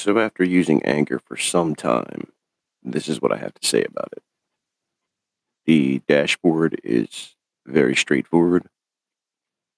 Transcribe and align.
So, 0.00 0.18
after 0.18 0.42
using 0.42 0.82
Anchor 0.82 1.18
for 1.18 1.36
some 1.36 1.74
time, 1.74 2.32
this 2.82 3.06
is 3.06 3.20
what 3.20 3.32
I 3.32 3.36
have 3.36 3.52
to 3.52 3.68
say 3.68 3.84
about 3.84 4.08
it. 4.16 4.22
The 5.66 6.00
dashboard 6.08 6.80
is 6.82 7.36
very 7.66 7.94
straightforward. 7.94 8.64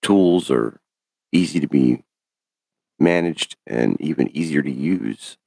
Tools 0.01 0.49
are 0.49 0.79
easy 1.33 1.59
to 1.59 1.67
be 1.67 2.05
managed 3.01 3.57
and 3.67 4.01
even 4.01 4.29
easier 4.29 4.63
to 4.63 4.71
use. 4.71 5.39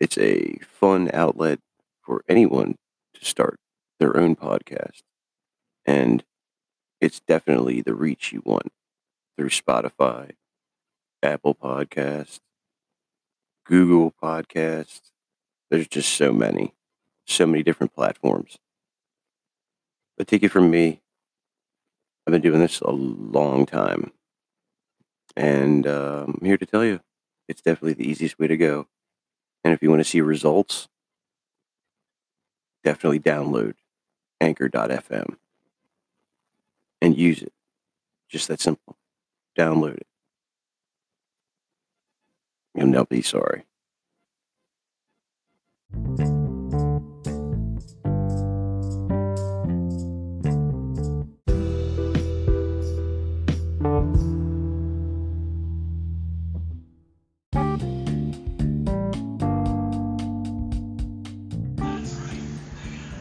It's 0.00 0.18
a 0.18 0.58
fun 0.62 1.08
outlet 1.14 1.60
for 2.02 2.24
anyone 2.28 2.74
to 3.14 3.24
start 3.24 3.60
their 4.00 4.16
own 4.16 4.34
podcast. 4.34 5.02
And 5.86 6.24
it's 7.00 7.20
definitely 7.20 7.80
the 7.82 7.94
reach 7.94 8.32
you 8.32 8.42
want 8.44 8.72
through 9.36 9.50
Spotify, 9.50 10.32
Apple 11.22 11.54
Podcasts, 11.54 12.40
Google 13.68 14.14
Podcasts. 14.20 15.10
There's 15.70 15.86
just 15.86 16.14
so 16.14 16.32
many, 16.32 16.74
so 17.26 17.46
many 17.46 17.62
different 17.62 17.94
platforms. 17.94 18.58
But 20.16 20.26
take 20.26 20.42
it 20.42 20.48
from 20.48 20.70
me, 20.70 21.02
I've 22.26 22.32
been 22.32 22.40
doing 22.40 22.60
this 22.60 22.80
a 22.80 22.90
long 22.90 23.66
time. 23.66 24.12
And 25.36 25.86
uh, 25.86 26.24
I'm 26.26 26.40
here 26.42 26.56
to 26.56 26.66
tell 26.66 26.84
you 26.84 27.00
it's 27.46 27.60
definitely 27.60 27.92
the 27.92 28.08
easiest 28.08 28.38
way 28.38 28.46
to 28.46 28.56
go. 28.56 28.88
And 29.62 29.74
if 29.74 29.82
you 29.82 29.90
want 29.90 30.00
to 30.00 30.04
see 30.04 30.22
results, 30.22 30.88
definitely 32.82 33.20
download 33.20 33.74
anchor.fm 34.40 35.36
and 37.02 37.18
use 37.18 37.42
it. 37.42 37.52
Just 38.30 38.48
that 38.48 38.60
simple. 38.60 38.96
Download 39.56 39.98
it. 39.98 40.06
You'll 42.78 43.04
be 43.06 43.22
sorry. 43.22 43.64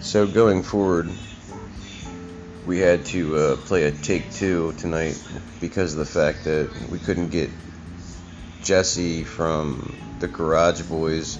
So 0.02 0.26
going 0.28 0.62
forward, 0.62 1.10
we 2.68 2.78
had 2.78 3.06
to 3.08 3.36
uh, 3.36 3.56
play 3.56 3.86
a 3.86 3.92
take 3.92 4.32
two 4.32 4.74
tonight 4.74 5.20
because 5.60 5.94
of 5.94 6.00
the 6.00 6.06
fact 6.06 6.44
that 6.44 6.70
we 6.92 7.00
couldn't 7.00 7.30
get 7.30 7.50
Jesse 8.68 9.24
from 9.24 9.96
the 10.20 10.28
Garage 10.28 10.82
Boys 10.82 11.40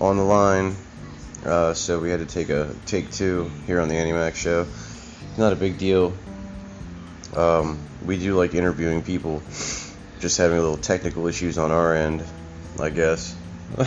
on 0.00 0.16
the 0.16 0.22
line. 0.22 0.76
Uh, 1.44 1.74
so 1.74 1.98
we 1.98 2.08
had 2.08 2.20
to 2.20 2.26
take 2.26 2.50
a 2.50 2.72
take 2.86 3.10
two 3.10 3.50
here 3.66 3.80
on 3.80 3.88
the 3.88 3.96
Andy 3.96 4.12
Mac 4.12 4.36
show. 4.36 4.64
Not 5.36 5.52
a 5.52 5.56
big 5.56 5.76
deal. 5.76 6.12
Um, 7.34 7.80
we 8.04 8.16
do 8.16 8.36
like 8.36 8.54
interviewing 8.54 9.02
people, 9.02 9.42
just 10.20 10.38
having 10.38 10.56
a 10.56 10.60
little 10.60 10.76
technical 10.76 11.26
issues 11.26 11.58
on 11.58 11.72
our 11.72 11.96
end, 11.96 12.22
I 12.78 12.90
guess. 12.90 13.34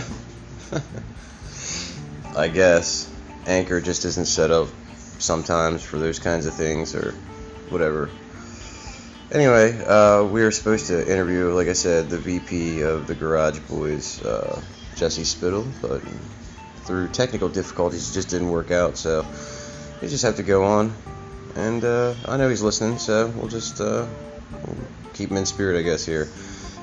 I 2.35 2.49
guess. 2.49 3.09
Anchor 3.47 3.79
just 3.79 4.03
isn't 4.03 4.27
set 4.27 4.51
up 4.51 4.67
sometimes 5.17 5.81
for 5.81 5.97
those 5.97 6.19
kinds 6.19 6.45
of 6.45 6.55
things 6.55 6.93
or 6.93 7.13
whatever. 7.69 8.09
Anyway, 9.31 9.79
uh, 9.85 10.23
we 10.23 10.41
were 10.41 10.49
supposed 10.49 10.87
to 10.87 11.07
interview, 11.07 11.53
like 11.53 11.67
I 11.67 11.73
said, 11.73 12.09
the 12.09 12.17
VP 12.17 12.81
of 12.81 13.05
the 13.05 13.13
Garage 13.13 13.59
Boys, 13.59 14.25
uh, 14.25 14.59
Jesse 14.95 15.23
Spittle, 15.23 15.67
but 15.83 16.01
through 16.85 17.09
technical 17.09 17.47
difficulties, 17.47 18.09
it 18.09 18.13
just 18.15 18.29
didn't 18.29 18.49
work 18.49 18.71
out. 18.71 18.97
So 18.97 19.23
we 20.01 20.07
just 20.07 20.23
have 20.23 20.37
to 20.37 20.43
go 20.43 20.63
on, 20.63 20.95
and 21.55 21.83
uh, 21.83 22.15
I 22.27 22.37
know 22.37 22.49
he's 22.49 22.63
listening, 22.63 22.97
so 22.97 23.27
we'll 23.27 23.49
just 23.49 23.79
uh, 23.79 24.07
keep 25.13 25.29
him 25.29 25.37
in 25.37 25.45
spirit, 25.45 25.77
I 25.77 25.83
guess. 25.83 26.03
Here. 26.03 26.27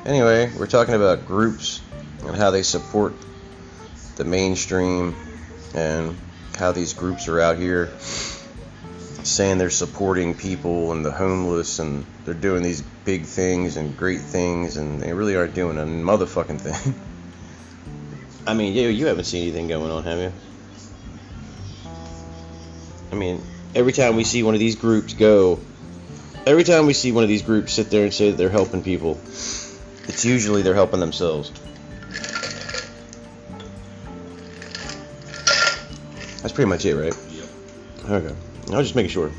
Anyway, 0.05 0.53
we're 0.57 0.69
talking 0.69 0.95
about 0.95 1.27
groups 1.27 1.83
and 2.25 2.37
how 2.37 2.53
they 2.53 2.63
support 2.63 3.15
the 4.15 4.25
mainstream 4.25 5.17
and 5.75 6.17
how 6.57 6.71
these 6.71 6.95
groups 6.95 7.27
are 7.27 7.41
out 7.41 7.59
here 7.59 7.91
saying 9.27 9.59
they're 9.59 9.71
supporting 9.71 10.35
people 10.35 10.93
and 10.93 11.05
the 11.05 11.11
homeless 11.11 11.79
and 11.79 12.07
they're 12.25 12.35
doing 12.35 12.63
these 12.63 12.83
big 12.83 13.25
things 13.25 13.77
and 13.77 13.97
great 13.97 14.21
things 14.21 14.77
and 14.77 15.01
they 15.01 15.13
really 15.13 15.37
aren't 15.37 15.55
doing 15.55 15.79
a 15.79 15.83
motherfucking 15.83 16.61
thing. 16.61 16.95
I 18.47 18.55
mean, 18.55 18.75
you 18.75 18.89
you 18.89 19.07
haven't 19.07 19.25
seen 19.25 19.43
anything 19.43 19.67
going 19.67 19.91
on, 19.91 20.05
have 20.05 20.19
you? 20.19 20.33
I 23.11 23.15
mean, 23.17 23.43
every 23.75 23.93
time 23.93 24.15
we 24.15 24.25
see 24.25 24.43
one 24.43 24.55
of 24.55 24.61
these 24.61 24.77
groups 24.77 25.15
go, 25.15 25.59
every 26.47 26.63
time 26.63 26.87
we 26.87 26.93
see 26.93 27.11
one 27.11 27.25
of 27.25 27.29
these 27.29 27.43
groups 27.43 27.73
sit 27.73 27.91
there 27.91 28.05
and 28.05 28.15
say 28.15 28.31
that 28.31 28.37
they're 28.37 28.49
helping 28.49 28.83
people, 28.83 29.19
it's 29.25 30.25
usually 30.25 30.63
they're 30.63 30.75
helping 30.75 31.01
themselves. 31.01 31.51
That's 36.43 36.53
pretty 36.53 36.69
much 36.69 36.85
it, 36.85 36.95
right? 36.95 37.17
Yep. 37.31 37.49
Okay. 38.09 38.37
I 38.69 38.77
was 38.79 38.87
just 38.89 38.97
making 38.97 39.11
sure. 39.11 39.31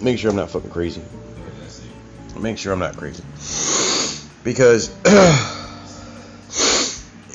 Making 0.00 0.18
sure 0.18 0.30
I'm 0.30 0.36
not 0.36 0.50
fucking 0.50 0.70
crazy. 0.70 1.02
Making 2.36 2.56
sure 2.56 2.72
I'm 2.72 2.80
not 2.80 2.96
crazy. 2.96 3.22
Because 4.42 4.90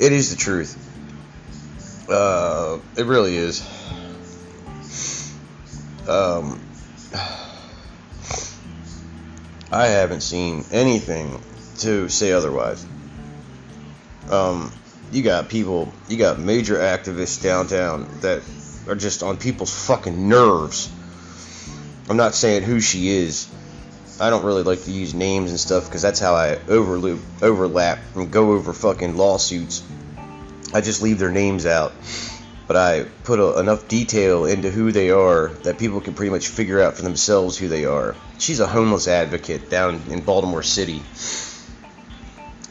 it 0.00 0.12
is 0.12 0.30
the 0.30 0.36
truth. 0.36 0.76
Uh, 2.10 2.78
it 2.96 3.06
really 3.06 3.36
is. 3.36 3.62
Um, 6.06 6.60
I 9.70 9.86
haven't 9.86 10.22
seen 10.22 10.64
anything 10.70 11.42
to 11.78 12.08
say 12.08 12.32
otherwise. 12.32 12.84
Um, 14.30 14.72
you 15.12 15.22
got 15.22 15.48
people, 15.48 15.92
you 16.08 16.16
got 16.18 16.38
major 16.38 16.76
activists 16.76 17.42
downtown 17.42 18.08
that 18.20 18.42
are 18.86 18.94
just 18.94 19.22
on 19.22 19.36
people's 19.36 19.86
fucking 19.86 20.28
nerves. 20.28 20.90
I'm 22.08 22.16
not 22.16 22.34
saying 22.34 22.62
who 22.62 22.80
she 22.80 23.08
is. 23.08 23.48
I 24.20 24.30
don't 24.30 24.44
really 24.44 24.62
like 24.62 24.82
to 24.84 24.90
use 24.90 25.14
names 25.14 25.50
and 25.50 25.60
stuff 25.60 25.84
because 25.84 26.02
that's 26.02 26.18
how 26.18 26.34
I 26.34 26.58
overloop, 26.68 27.20
overlap 27.42 27.98
and 28.14 28.30
go 28.30 28.52
over 28.52 28.72
fucking 28.72 29.16
lawsuits. 29.16 29.82
I 30.72 30.80
just 30.80 31.02
leave 31.02 31.18
their 31.18 31.30
names 31.30 31.66
out. 31.66 31.92
But 32.66 32.76
I 32.76 33.04
put 33.24 33.38
a, 33.38 33.58
enough 33.58 33.88
detail 33.88 34.44
into 34.44 34.70
who 34.70 34.90
they 34.92 35.10
are 35.10 35.48
that 35.62 35.78
people 35.78 36.00
can 36.00 36.14
pretty 36.14 36.30
much 36.30 36.48
figure 36.48 36.82
out 36.82 36.96
for 36.96 37.02
themselves 37.02 37.56
who 37.56 37.68
they 37.68 37.84
are. 37.84 38.16
She's 38.38 38.60
a 38.60 38.66
homeless 38.66 39.06
advocate 39.06 39.70
down 39.70 40.02
in 40.08 40.22
Baltimore 40.22 40.62
City. 40.62 41.02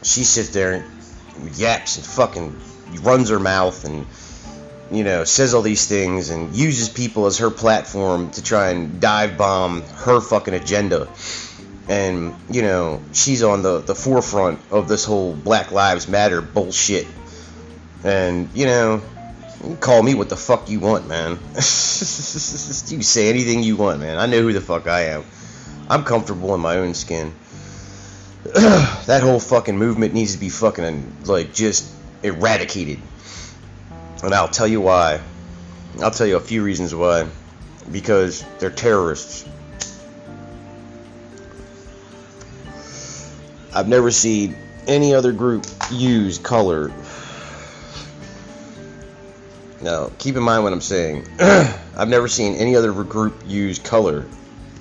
She 0.02 0.24
sits 0.24 0.50
there 0.50 0.84
and 1.36 1.56
yaps 1.56 1.96
and 1.96 2.06
fucking 2.06 2.60
runs 3.02 3.30
her 3.30 3.40
mouth 3.40 3.84
and 3.84 4.06
you 4.90 5.04
know, 5.04 5.24
says 5.24 5.54
all 5.54 5.62
these 5.62 5.86
things 5.86 6.30
and 6.30 6.54
uses 6.56 6.88
people 6.88 7.26
as 7.26 7.38
her 7.38 7.50
platform 7.50 8.30
to 8.32 8.42
try 8.42 8.70
and 8.70 9.00
dive 9.00 9.36
bomb 9.36 9.82
her 9.82 10.20
fucking 10.20 10.54
agenda. 10.54 11.08
And, 11.88 12.34
you 12.50 12.62
know, 12.62 13.02
she's 13.12 13.42
on 13.42 13.62
the, 13.62 13.80
the 13.80 13.94
forefront 13.94 14.60
of 14.70 14.88
this 14.88 15.04
whole 15.04 15.34
Black 15.34 15.72
Lives 15.72 16.08
Matter 16.08 16.42
bullshit. 16.42 17.06
And, 18.04 18.48
you 18.54 18.66
know, 18.66 19.02
you 19.66 19.76
call 19.76 20.02
me 20.02 20.14
what 20.14 20.28
the 20.28 20.36
fuck 20.36 20.68
you 20.68 20.80
want, 20.80 21.08
man. 21.08 21.38
you 21.54 21.60
say 21.60 23.28
anything 23.28 23.62
you 23.62 23.76
want, 23.76 24.00
man. 24.00 24.18
I 24.18 24.26
know 24.26 24.42
who 24.42 24.52
the 24.52 24.60
fuck 24.60 24.86
I 24.86 25.06
am. 25.06 25.24
I'm 25.88 26.04
comfortable 26.04 26.54
in 26.54 26.60
my 26.60 26.76
own 26.76 26.94
skin. 26.94 27.34
that 28.44 29.20
whole 29.22 29.40
fucking 29.40 29.76
movement 29.76 30.14
needs 30.14 30.34
to 30.34 30.38
be 30.38 30.48
fucking, 30.50 31.24
like, 31.24 31.52
just 31.52 31.90
eradicated. 32.22 33.00
And 34.22 34.34
I'll 34.34 34.48
tell 34.48 34.66
you 34.66 34.80
why. 34.80 35.20
I'll 36.00 36.10
tell 36.10 36.26
you 36.26 36.36
a 36.36 36.40
few 36.40 36.62
reasons 36.62 36.94
why. 36.94 37.26
Because 37.90 38.44
they're 38.58 38.70
terrorists. 38.70 39.48
I've 43.74 43.88
never 43.88 44.10
seen 44.10 44.56
any 44.86 45.14
other 45.14 45.32
group 45.32 45.66
use 45.90 46.38
color. 46.38 46.92
Now, 49.80 50.10
keep 50.18 50.34
in 50.36 50.42
mind 50.42 50.64
what 50.64 50.72
I'm 50.72 50.80
saying. 50.80 51.26
I've 51.38 52.08
never 52.08 52.26
seen 52.26 52.56
any 52.56 52.74
other 52.74 52.92
group 52.92 53.44
use 53.46 53.78
color 53.78 54.26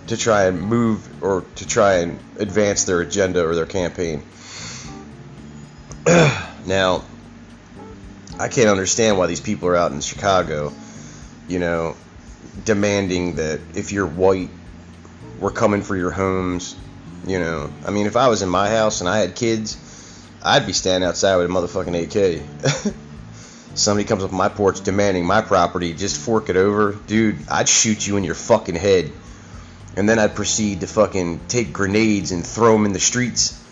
to 0.07 0.17
try 0.17 0.45
and 0.45 0.61
move 0.61 1.23
or 1.23 1.45
to 1.55 1.67
try 1.67 1.97
and 1.97 2.19
advance 2.37 2.85
their 2.85 3.01
agenda 3.01 3.45
or 3.45 3.53
their 3.53 3.65
campaign. 3.65 4.23
now, 6.65 7.03
I 8.39 8.49
can't 8.49 8.69
understand 8.69 9.17
why 9.17 9.25
these 9.25 9.41
people 9.41 9.67
are 9.69 9.75
out 9.75 9.91
in 9.91 10.01
Chicago, 10.01 10.71
you 11.47 11.57
know, 11.57 11.95
demanding 12.65 13.35
that 13.35 13.59
if 13.73 13.91
you're 13.91 14.05
white, 14.05 14.49
we're 15.39 15.51
coming 15.51 15.81
for 15.81 15.95
your 15.95 16.11
homes. 16.11 16.75
You 17.25 17.39
know, 17.39 17.71
I 17.85 17.91
mean, 17.91 18.05
if 18.05 18.15
I 18.15 18.27
was 18.27 18.43
in 18.43 18.49
my 18.49 18.69
house 18.69 19.01
and 19.01 19.09
I 19.09 19.17
had 19.17 19.35
kids, 19.35 19.75
I'd 20.43 20.67
be 20.67 20.73
standing 20.73 21.07
outside 21.07 21.37
with 21.37 21.47
a 21.47 21.49
motherfucking 21.49 22.85
AK. 22.85 22.93
Somebody 23.75 24.07
comes 24.07 24.23
up 24.23 24.31
my 24.31 24.49
porch 24.49 24.81
demanding 24.81 25.25
my 25.25 25.41
property, 25.41 25.93
just 25.93 26.17
fork 26.19 26.49
it 26.49 26.57
over, 26.57 26.93
dude. 26.93 27.37
I'd 27.49 27.67
shoot 27.67 28.05
you 28.05 28.17
in 28.17 28.23
your 28.23 28.35
fucking 28.35 28.75
head, 28.75 29.11
and 29.95 30.07
then 30.07 30.19
I'd 30.19 30.35
proceed 30.35 30.81
to 30.81 30.87
fucking 30.87 31.41
take 31.47 31.73
grenades 31.73 32.31
and 32.31 32.45
throw 32.45 32.73
them 32.73 32.85
in 32.85 32.93
the 32.93 32.99
streets 32.99 33.63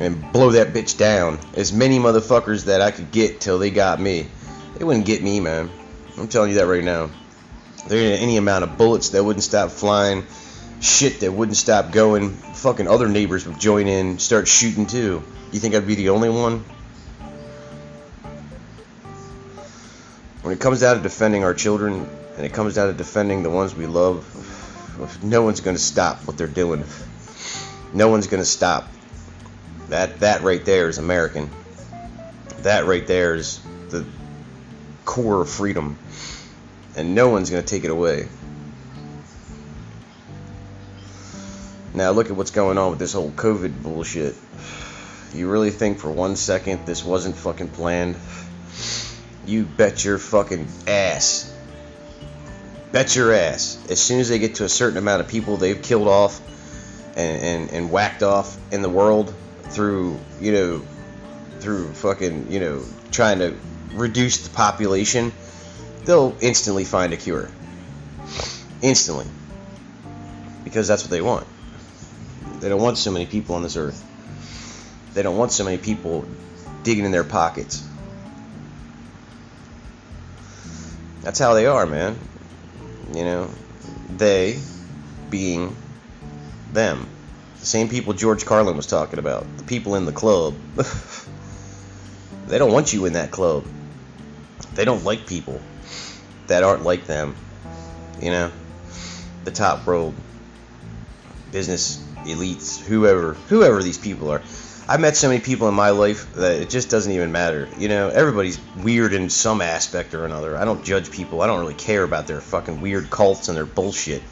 and 0.00 0.32
blow 0.32 0.50
that 0.52 0.72
bitch 0.72 0.98
down. 0.98 1.38
As 1.54 1.72
many 1.72 1.98
motherfuckers 1.98 2.64
that 2.64 2.80
I 2.80 2.90
could 2.90 3.12
get 3.12 3.40
till 3.40 3.58
they 3.58 3.70
got 3.70 4.00
me. 4.00 4.26
They 4.76 4.84
wouldn't 4.84 5.04
get 5.04 5.22
me, 5.22 5.40
man. 5.40 5.70
I'm 6.18 6.26
telling 6.26 6.50
you 6.50 6.56
that 6.56 6.66
right 6.66 6.82
now. 6.82 7.10
There 7.86 8.12
ain't 8.12 8.22
any 8.22 8.38
amount 8.38 8.64
of 8.64 8.78
bullets 8.78 9.10
that 9.10 9.22
wouldn't 9.22 9.42
stop 9.42 9.70
flying, 9.70 10.26
shit 10.80 11.20
that 11.20 11.32
wouldn't 11.32 11.56
stop 11.56 11.92
going. 11.92 12.30
Fucking 12.30 12.88
other 12.88 13.08
neighbors 13.08 13.46
would 13.46 13.60
join 13.60 13.86
in, 13.88 14.18
start 14.18 14.48
shooting 14.48 14.86
too. 14.86 15.22
You 15.52 15.60
think 15.60 15.74
I'd 15.74 15.86
be 15.86 15.94
the 15.94 16.10
only 16.10 16.30
one? 16.30 16.64
When 20.42 20.54
it 20.54 20.60
comes 20.60 20.80
down 20.80 20.96
to 20.96 21.02
defending 21.02 21.44
our 21.44 21.52
children, 21.52 22.08
and 22.36 22.46
it 22.46 22.54
comes 22.54 22.74
down 22.74 22.88
to 22.88 22.94
defending 22.94 23.42
the 23.42 23.50
ones 23.50 23.74
we 23.74 23.86
love, 23.86 24.24
no 25.22 25.42
one's 25.42 25.60
to 25.60 25.78
stop 25.78 26.26
what 26.26 26.38
they're 26.38 26.46
doing. 26.46 26.84
No 27.92 28.08
one's 28.08 28.26
to 28.28 28.44
stop. 28.46 28.88
That 29.90 30.20
that 30.20 30.42
right 30.42 30.64
there 30.64 30.88
is 30.88 30.98
American. 30.98 31.50
That 32.62 32.86
right 32.86 33.04
there 33.04 33.34
is 33.34 33.60
the 33.88 34.06
core 35.04 35.40
of 35.40 35.50
freedom, 35.50 35.98
and 36.96 37.16
no 37.16 37.30
one's 37.30 37.50
going 37.50 37.62
to 37.62 37.68
take 37.68 37.82
it 37.82 37.90
away. 37.90 38.28
Now 41.92 42.12
look 42.12 42.30
at 42.30 42.36
what's 42.36 42.52
going 42.52 42.78
on 42.78 42.90
with 42.90 43.00
this 43.00 43.14
whole 43.14 43.32
COVID 43.32 43.82
bullshit. 43.82 44.36
You 45.34 45.50
really 45.50 45.70
think 45.70 45.98
for 45.98 46.10
one 46.10 46.36
second 46.36 46.86
this 46.86 47.04
wasn't 47.04 47.34
fucking 47.34 47.68
planned? 47.70 48.16
You 49.44 49.64
bet 49.64 50.04
your 50.04 50.18
fucking 50.18 50.68
ass. 50.86 51.52
Bet 52.92 53.16
your 53.16 53.32
ass. 53.32 53.76
As 53.90 54.00
soon 54.00 54.20
as 54.20 54.28
they 54.28 54.38
get 54.38 54.56
to 54.56 54.64
a 54.64 54.68
certain 54.68 54.98
amount 54.98 55.20
of 55.20 55.26
people 55.26 55.56
they've 55.56 55.82
killed 55.82 56.06
off 56.06 56.40
and, 57.16 57.42
and, 57.42 57.70
and 57.72 57.90
whacked 57.90 58.22
off 58.22 58.56
in 58.70 58.82
the 58.82 58.88
world 58.88 59.34
through, 59.70 60.18
you 60.40 60.52
know, 60.52 60.82
through 61.60 61.92
fucking, 61.94 62.50
you 62.50 62.60
know, 62.60 62.84
trying 63.10 63.38
to 63.40 63.56
reduce 63.92 64.46
the 64.46 64.50
population, 64.50 65.32
they'll 66.04 66.36
instantly 66.40 66.84
find 66.84 67.12
a 67.12 67.16
cure. 67.16 67.50
Instantly. 68.82 69.26
Because 70.64 70.88
that's 70.88 71.02
what 71.02 71.10
they 71.10 71.20
want. 71.20 71.46
They 72.60 72.68
don't 72.68 72.80
want 72.80 72.98
so 72.98 73.10
many 73.10 73.26
people 73.26 73.54
on 73.54 73.62
this 73.62 73.76
earth. 73.76 74.04
They 75.14 75.22
don't 75.22 75.36
want 75.36 75.52
so 75.52 75.64
many 75.64 75.78
people 75.78 76.26
digging 76.82 77.04
in 77.04 77.10
their 77.10 77.24
pockets. 77.24 77.86
That's 81.22 81.38
how 81.38 81.54
they 81.54 81.66
are, 81.66 81.86
man. 81.86 82.18
You 83.14 83.24
know, 83.24 83.50
they 84.16 84.58
being 85.28 85.76
them. 86.72 87.06
The 87.60 87.66
same 87.66 87.88
people 87.88 88.14
George 88.14 88.46
Carlin 88.46 88.76
was 88.76 88.86
talking 88.86 89.18
about. 89.18 89.46
The 89.58 89.64
people 89.64 89.94
in 89.94 90.06
the 90.06 90.12
club. 90.12 90.54
they 92.46 92.58
don't 92.58 92.72
want 92.72 92.92
you 92.92 93.04
in 93.04 93.12
that 93.12 93.30
club. 93.30 93.66
They 94.74 94.84
don't 94.84 95.04
like 95.04 95.26
people 95.26 95.60
that 96.46 96.62
aren't 96.62 96.82
like 96.82 97.06
them. 97.06 97.36
You 98.20 98.30
know? 98.30 98.52
The 99.44 99.50
top 99.50 99.86
world 99.86 100.14
business 101.52 102.02
elites, 102.24 102.80
whoever 102.80 103.34
whoever 103.48 103.82
these 103.82 103.98
people 103.98 104.30
are. 104.30 104.42
I've 104.88 105.00
met 105.00 105.16
so 105.16 105.28
many 105.28 105.40
people 105.40 105.68
in 105.68 105.74
my 105.74 105.90
life 105.90 106.34
that 106.34 106.62
it 106.62 106.70
just 106.70 106.90
doesn't 106.90 107.12
even 107.12 107.30
matter. 107.30 107.68
You 107.78 107.88
know, 107.88 108.08
everybody's 108.08 108.58
weird 108.76 109.12
in 109.12 109.30
some 109.30 109.60
aspect 109.60 110.14
or 110.14 110.24
another. 110.24 110.56
I 110.56 110.64
don't 110.64 110.84
judge 110.84 111.10
people. 111.10 111.42
I 111.42 111.46
don't 111.46 111.60
really 111.60 111.74
care 111.74 112.02
about 112.02 112.26
their 112.26 112.40
fucking 112.40 112.80
weird 112.80 113.08
cults 113.08 113.48
and 113.48 113.56
their 113.56 113.66
bullshit. 113.66 114.22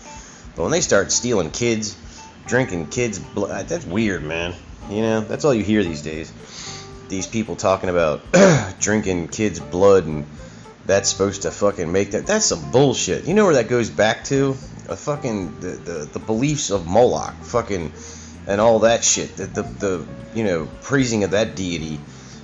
But 0.57 0.63
when 0.63 0.73
they 0.73 0.81
start 0.81 1.13
stealing 1.13 1.53
kids, 1.53 1.97
drinking 2.49 2.89
kids' 2.89 3.19
blood, 3.19 3.51
uh, 3.51 3.63
that's 3.63 3.85
weird, 3.85 4.25
man. 4.25 4.55
You 4.91 5.03
know, 5.03 5.21
that's 5.21 5.45
all 5.45 5.55
you 5.55 5.63
hear 5.63 5.85
these 5.85 6.03
days. 6.03 6.33
These 7.09 7.27
people 7.27 7.57
talking 7.57 7.91
about 7.91 8.23
drinking 8.81 9.29
kids' 9.29 9.61
blood 9.61 10.07
and 10.07 10.27
that's 10.87 11.11
supposed 11.11 11.43
to 11.43 11.51
fucking 11.51 11.93
make 11.93 12.13
that. 12.13 12.27
That's 12.27 12.47
some 12.47 12.73
bullshit. 12.73 13.27
You 13.27 13.35
know 13.35 13.45
where 13.45 13.55
that 13.55 13.69
goes 13.69 13.91
back 13.91 14.25
to? 14.25 14.57
A 14.89 14.97
fucking 14.97 15.61
the 15.61 15.69
the, 15.69 16.09
the 16.15 16.19
beliefs 16.19 16.71
of 16.71 16.87
Moloch, 16.87 17.35
fucking 17.43 17.93
and 18.47 18.61
all 18.61 18.81
that 18.81 19.05
shit. 19.05 19.37
The, 19.37 19.47
the, 19.47 19.63
the 19.63 20.07
you 20.35 20.45
know 20.45 20.69
praising 20.81 21.25
of 21.25 21.33
that 21.33 21.55
deity, 21.55 22.01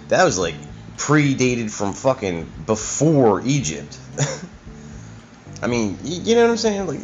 that 0.08 0.24
was 0.24 0.38
like 0.38 0.54
predated 0.96 1.70
from 1.70 1.94
fucking 1.94 2.46
before 2.66 3.40
Egypt. 3.44 3.98
I 5.62 5.66
mean, 5.66 5.98
you, 6.04 6.20
you 6.20 6.34
know 6.34 6.42
what 6.42 6.50
I'm 6.50 6.56
saying? 6.58 6.86
Like 6.86 7.00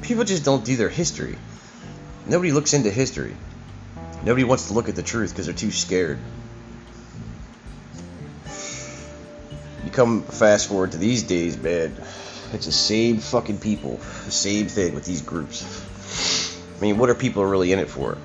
people 0.00 0.24
just 0.24 0.44
don't 0.44 0.64
do 0.64 0.76
their 0.76 0.88
history. 0.88 1.36
Nobody 2.28 2.52
looks 2.52 2.72
into 2.74 2.90
history. 2.90 3.36
Nobody 4.24 4.44
wants 4.44 4.68
to 4.68 4.74
look 4.74 4.88
at 4.88 4.96
the 4.96 5.02
truth 5.02 5.30
because 5.30 5.46
they're 5.46 5.54
too 5.54 5.70
scared. 5.70 6.18
You 9.84 9.90
come 9.92 10.22
fast 10.22 10.68
forward 10.68 10.92
to 10.92 10.98
these 10.98 11.22
days, 11.22 11.56
man. 11.56 11.94
It's 12.52 12.66
the 12.66 12.72
same 12.72 13.18
fucking 13.18 13.58
people, 13.58 13.98
the 14.24 14.32
same 14.32 14.66
thing 14.66 14.94
with 14.94 15.04
these 15.04 15.22
groups. 15.22 15.64
I 16.76 16.80
mean, 16.80 16.98
what 16.98 17.10
are 17.10 17.14
people 17.14 17.44
really 17.44 17.72
in 17.72 17.78
it 17.78 17.88
for? 17.88 18.18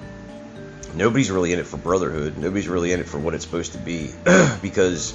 Nobody's 0.96 1.32
really 1.32 1.54
in 1.54 1.60
it 1.60 1.68
for 1.68 1.78
brotherhood. 1.78 2.38
Nobody's 2.38 2.68
really 2.68 2.92
in 2.92 3.00
it 3.00 3.08
for 3.08 3.20
what 3.20 3.34
it's 3.34 3.46
supposed 3.46 3.74
to 3.74 3.78
be. 3.78 4.12
because 4.62 5.14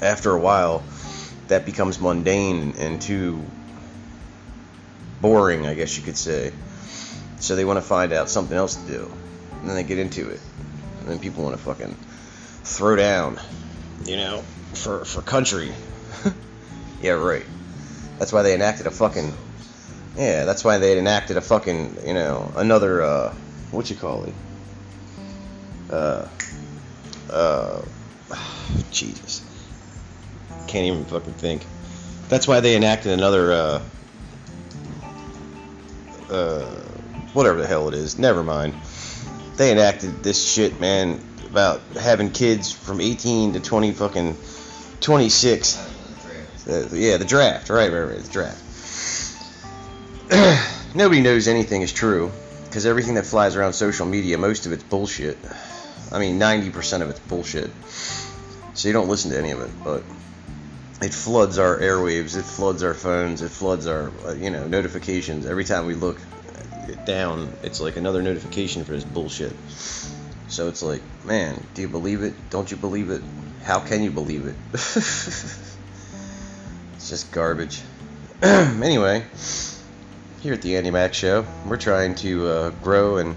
after 0.00 0.32
a 0.32 0.40
while, 0.40 0.82
that 1.48 1.66
becomes 1.66 2.00
mundane 2.00 2.74
and 2.78 3.02
too 3.02 3.44
boring, 5.20 5.66
I 5.66 5.74
guess 5.74 5.96
you 5.96 6.02
could 6.02 6.16
say. 6.16 6.52
So 7.42 7.56
they 7.56 7.64
want 7.64 7.76
to 7.76 7.82
find 7.82 8.12
out 8.12 8.30
something 8.30 8.56
else 8.56 8.76
to 8.76 8.86
do. 8.90 9.12
And 9.60 9.68
then 9.68 9.76
they 9.76 9.82
get 9.82 9.98
into 9.98 10.30
it. 10.30 10.40
And 11.00 11.08
then 11.08 11.18
people 11.18 11.44
want 11.44 11.56
to 11.56 11.62
fucking 11.62 11.94
throw 12.64 12.96
down, 12.96 13.38
you 14.04 14.16
know, 14.16 14.42
for, 14.72 15.04
for 15.04 15.20
country. 15.20 15.72
yeah, 17.02 17.12
right. 17.12 17.44
That's 18.18 18.32
why 18.32 18.42
they 18.42 18.54
enacted 18.54 18.86
a 18.86 18.90
fucking 18.90 19.34
yeah, 20.16 20.44
that's 20.44 20.62
why 20.62 20.78
they 20.78 20.98
enacted 20.98 21.36
a 21.36 21.40
fucking, 21.40 21.96
you 22.06 22.14
know, 22.14 22.52
another, 22.56 23.02
uh, 23.02 23.34
what 23.70 23.88
you 23.88 23.96
call 23.96 24.24
it? 24.24 24.34
Uh, 25.90 26.28
uh, 27.30 27.82
Jesus. 28.90 29.42
Can't 30.68 30.86
even 30.86 31.04
fucking 31.06 31.32
think. 31.34 31.64
That's 32.28 32.46
why 32.46 32.60
they 32.60 32.76
enacted 32.76 33.12
another, 33.12 33.52
uh, 33.52 33.82
uh, 36.30 36.81
whatever 37.32 37.60
the 37.60 37.66
hell 37.66 37.88
it 37.88 37.94
is. 37.94 38.18
Never 38.18 38.42
mind. 38.42 38.74
They 39.56 39.72
enacted 39.72 40.22
this 40.22 40.52
shit, 40.52 40.80
man, 40.80 41.20
about 41.50 41.80
having 42.00 42.30
kids 42.30 42.72
from 42.72 43.00
18 43.00 43.54
to 43.54 43.60
20 43.60 43.92
fucking 43.92 44.36
26. 45.00 45.78
Uh, 46.66 46.88
yeah, 46.92 47.16
the 47.16 47.24
draft, 47.24 47.70
right, 47.70 47.92
right, 47.92 48.02
right, 48.02 48.18
the 48.18 48.30
draft. 48.30 48.58
nobody 50.94 51.20
knows 51.20 51.48
anything 51.48 51.82
is 51.82 51.92
true 51.92 52.30
because 52.64 52.86
everything 52.86 53.14
that 53.14 53.26
flies 53.26 53.56
around 53.56 53.74
social 53.74 54.06
media, 54.06 54.38
most 54.38 54.66
of 54.66 54.72
it's 54.72 54.84
bullshit. 54.84 55.36
I 56.10 56.18
mean, 56.18 56.38
90% 56.38 57.02
of 57.02 57.10
it's 57.10 57.20
bullshit. 57.20 57.70
So 58.74 58.88
you 58.88 58.94
don't 58.94 59.08
listen 59.08 59.30
to 59.32 59.38
any 59.38 59.50
of 59.50 59.60
it, 59.60 59.70
but 59.84 60.02
it 61.02 61.12
floods 61.12 61.58
our 61.58 61.78
airwaves, 61.78 62.36
it 62.36 62.44
floods 62.44 62.82
our 62.82 62.94
phones, 62.94 63.42
it 63.42 63.50
floods 63.50 63.86
our, 63.86 64.10
uh, 64.24 64.32
you 64.32 64.50
know, 64.50 64.66
notifications. 64.66 65.46
Every 65.46 65.64
time 65.64 65.86
we 65.86 65.94
look 65.94 66.18
down, 67.04 67.52
it's 67.62 67.80
like 67.80 67.96
another 67.96 68.22
notification 68.22 68.84
for 68.84 68.92
this 68.92 69.04
bullshit. 69.04 69.52
So 70.48 70.68
it's 70.68 70.82
like, 70.82 71.02
man, 71.24 71.64
do 71.74 71.82
you 71.82 71.88
believe 71.88 72.22
it? 72.22 72.34
Don't 72.50 72.70
you 72.70 72.76
believe 72.76 73.10
it? 73.10 73.22
How 73.62 73.80
can 73.80 74.02
you 74.02 74.10
believe 74.10 74.46
it? 74.46 74.56
it's 74.72 75.76
just 77.08 77.32
garbage. 77.32 77.80
anyway, 78.42 79.24
here 80.40 80.54
at 80.54 80.62
the 80.62 80.76
Andy 80.76 80.90
Mac 80.90 81.14
Show, 81.14 81.46
we're 81.66 81.76
trying 81.76 82.16
to 82.16 82.46
uh, 82.46 82.70
grow 82.82 83.18
and 83.18 83.36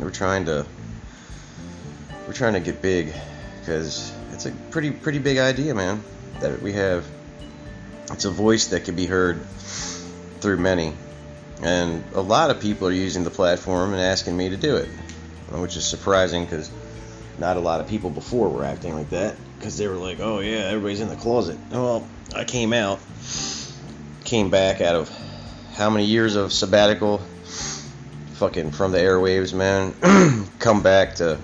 we're 0.00 0.10
trying 0.10 0.46
to 0.46 0.66
we're 2.26 2.32
trying 2.32 2.54
to 2.54 2.60
get 2.60 2.82
big 2.82 3.12
because 3.60 4.12
it's 4.32 4.46
a 4.46 4.50
pretty 4.70 4.90
pretty 4.90 5.18
big 5.18 5.38
idea, 5.38 5.74
man. 5.74 6.02
That 6.40 6.60
we 6.62 6.72
have. 6.72 7.06
It's 8.10 8.24
a 8.24 8.30
voice 8.30 8.68
that 8.68 8.84
can 8.84 8.94
be 8.94 9.06
heard 9.06 9.44
through 10.40 10.58
many, 10.58 10.94
and 11.62 12.04
a 12.14 12.20
lot 12.20 12.50
of 12.50 12.60
people 12.60 12.88
are 12.88 12.92
using 12.92 13.24
the 13.24 13.30
platform 13.30 13.92
and 13.92 14.02
asking 14.02 14.36
me 14.36 14.50
to 14.50 14.56
do 14.56 14.76
it, 14.76 14.88
which 15.52 15.76
is 15.76 15.84
surprising 15.84 16.44
because 16.44 16.70
not 17.38 17.56
a 17.56 17.60
lot 17.60 17.80
of 17.80 17.88
people 17.88 18.10
before 18.10 18.48
were 18.48 18.64
acting 18.64 18.94
like 18.94 19.10
that 19.10 19.36
because 19.58 19.76
they 19.78 19.88
were 19.88 19.96
like, 19.96 20.20
"Oh 20.20 20.40
yeah, 20.40 20.68
everybody's 20.68 21.00
in 21.00 21.08
the 21.08 21.16
closet." 21.16 21.58
Well, 21.70 22.06
I 22.34 22.44
came 22.44 22.72
out, 22.72 23.00
came 24.24 24.50
back 24.50 24.80
out 24.80 24.94
of 24.94 25.10
how 25.74 25.90
many 25.90 26.04
years 26.04 26.36
of 26.36 26.52
sabbatical 26.52 27.18
fucking 28.34 28.70
from 28.70 28.92
the 28.92 28.98
airwaves, 28.98 29.54
man. 29.54 29.94
Come 30.58 30.82
back 30.82 31.16
to 31.16 31.38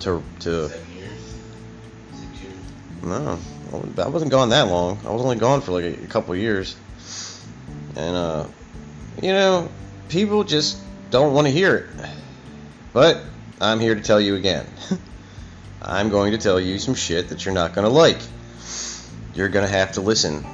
to 0.00 0.22
to 0.40 0.68
Seven 0.68 0.96
years? 0.96 1.34
Six 2.12 2.42
years? 2.42 2.56
no, 3.02 3.38
I 3.98 4.08
wasn't 4.08 4.30
gone 4.30 4.50
that 4.50 4.68
long. 4.68 4.98
I 5.04 5.10
was 5.10 5.22
only 5.22 5.36
gone 5.36 5.60
for 5.60 5.72
like 5.72 5.84
a, 5.84 6.04
a 6.04 6.06
couple 6.06 6.34
years, 6.34 6.76
and 7.96 8.16
uh, 8.16 8.46
you 9.22 9.32
know, 9.32 9.70
people 10.08 10.44
just 10.44 10.78
don't 11.10 11.34
want 11.34 11.46
to 11.46 11.52
hear 11.52 11.76
it. 11.76 12.08
But 12.92 13.22
I'm 13.60 13.80
here 13.80 13.94
to 13.94 14.00
tell 14.00 14.20
you 14.20 14.36
again. 14.36 14.66
I'm 15.82 16.10
going 16.10 16.32
to 16.32 16.38
tell 16.38 16.60
you 16.60 16.78
some 16.78 16.94
shit 16.94 17.28
that 17.28 17.44
you're 17.44 17.54
not 17.54 17.74
going 17.74 17.86
to 17.86 17.92
like. 17.92 18.18
You're 19.34 19.48
going 19.48 19.66
to 19.66 19.72
have 19.72 19.92
to 19.92 20.00
listen. 20.00 20.44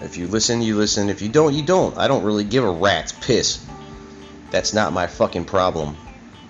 If 0.00 0.16
you 0.16 0.26
listen, 0.26 0.62
you 0.62 0.76
listen. 0.76 1.10
If 1.10 1.20
you 1.20 1.28
don't, 1.28 1.52
you 1.54 1.62
don't. 1.62 1.96
I 1.98 2.08
don't 2.08 2.24
really 2.24 2.44
give 2.44 2.64
a 2.64 2.70
rat's 2.70 3.12
piss. 3.12 3.64
That's 4.50 4.72
not 4.72 4.92
my 4.92 5.06
fucking 5.06 5.44
problem. 5.44 5.96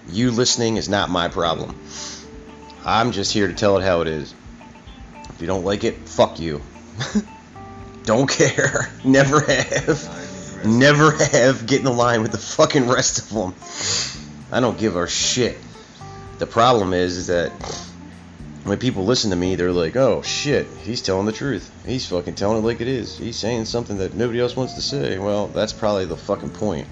You 0.09 0.31
listening 0.31 0.77
is 0.77 0.89
not 0.89 1.11
my 1.11 1.29
problem. 1.29 1.79
I'm 2.85 3.13
just 3.13 3.33
here 3.33 3.47
to 3.47 3.55
tell 3.55 3.77
it 3.79 3.83
how 3.83 4.01
it 4.01 4.09
is. 4.09 4.35
If 5.31 5.41
you 5.41 5.47
don't 5.47 5.65
like 5.65 5.85
it, 5.85 6.09
fuck 6.09 6.39
you. 6.39 6.63
don't 8.05 8.29
care. 8.29 8.91
Never 9.05 9.41
have. 9.41 10.30
Never 10.65 11.13
have. 11.13 11.67
Get 11.67 11.79
in 11.79 11.85
the 11.85 11.93
line 11.93 12.23
with 12.23 12.33
the 12.33 12.39
fucking 12.39 12.89
rest 12.89 13.19
of 13.19 13.29
them. 13.31 13.55
I 14.53 14.61
don't 14.61 14.79
give 14.79 14.97
a 14.97 15.07
shit. 15.07 15.59
The 16.39 16.47
problem 16.47 16.93
is, 16.93 17.17
is 17.17 17.27
that 17.29 17.51
when 18.65 18.79
people 18.79 19.05
listen 19.05 19.31
to 19.31 19.37
me, 19.37 19.57
they're 19.57 19.73
like, 19.73 19.97
"Oh 19.97 20.23
shit, 20.23 20.67
he's 20.83 21.03
telling 21.03 21.27
the 21.27 21.33
truth. 21.33 21.71
He's 21.87 22.07
fucking 22.07 22.35
telling 22.35 22.59
it 22.59 22.67
like 22.67 22.81
it 22.81 22.89
is. 22.89 23.17
He's 23.17 23.37
saying 23.37 23.67
something 23.67 23.99
that 23.99 24.15
nobody 24.15 24.41
else 24.41 24.57
wants 24.57 24.75
to 24.75 24.83
say." 24.83 25.19
Well, 25.19 25.49
that's 25.49 25.73
probably 25.73 26.05
the 26.07 26.17
fucking 26.17 26.51
point. 26.51 26.89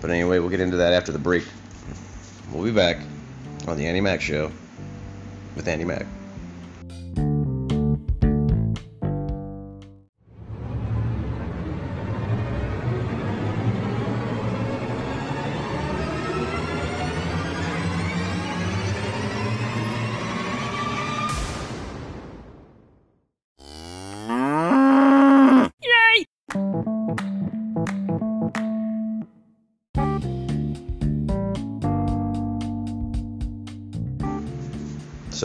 But 0.00 0.10
anyway, 0.10 0.38
we'll 0.38 0.50
get 0.50 0.60
into 0.60 0.78
that 0.78 0.92
after 0.92 1.12
the 1.12 1.18
break. 1.18 1.44
We'll 2.52 2.64
be 2.64 2.72
back 2.72 2.98
on 3.66 3.76
the 3.76 3.86
Andy 3.86 4.00
Mac 4.00 4.20
Show 4.20 4.50
with 5.56 5.66
Andy 5.66 5.84
Mac. 5.84 6.06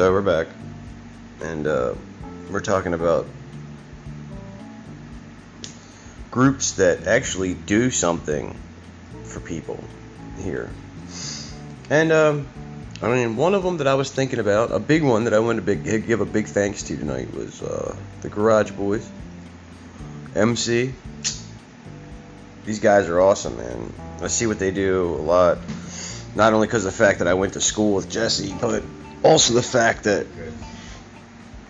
So 0.04 0.12
we're 0.12 0.22
back, 0.22 0.48
and 1.42 1.66
uh, 1.66 1.94
we're 2.52 2.60
talking 2.60 2.94
about 2.94 3.26
groups 6.30 6.74
that 6.74 7.08
actually 7.08 7.54
do 7.54 7.90
something 7.90 8.54
for 9.24 9.40
people 9.40 9.82
here. 10.42 10.70
And 11.90 12.12
um, 12.12 12.48
I 13.02 13.08
mean, 13.08 13.38
one 13.38 13.54
of 13.54 13.64
them 13.64 13.78
that 13.78 13.88
I 13.88 13.94
was 13.94 14.12
thinking 14.12 14.40
about, 14.40 14.74
a 14.74 14.80
big 14.80 15.04
one 15.04 15.24
that 15.24 15.34
I 15.34 15.40
wanted 15.40 15.66
to 15.66 15.74
big, 15.74 16.06
give 16.06 16.20
a 16.20 16.26
big 16.26 16.48
thanks 16.48 16.84
to 16.84 16.98
tonight 16.98 17.34
was 17.34 17.62
uh, 17.62 17.96
the 18.24 18.28
Garage 18.28 18.72
Boys, 18.72 19.10
MC. 20.36 20.94
These 22.66 22.82
guys 22.82 23.08
are 23.08 23.22
awesome, 23.22 23.56
man. 23.56 23.94
I 24.22 24.28
see 24.28 24.48
what 24.48 24.60
they 24.60 24.72
do 24.72 25.16
a 25.16 25.24
lot. 25.24 25.60
Not 26.36 26.52
only 26.52 26.68
because 26.68 26.84
of 26.84 26.92
the 26.92 26.98
fact 26.98 27.20
that 27.20 27.30
I 27.30 27.36
went 27.36 27.54
to 27.54 27.62
school 27.62 27.94
with 27.94 28.10
Jesse, 28.10 28.54
but 28.60 28.84
also 29.24 29.54
the 29.54 29.64
fact 29.64 30.04
that 30.04 30.28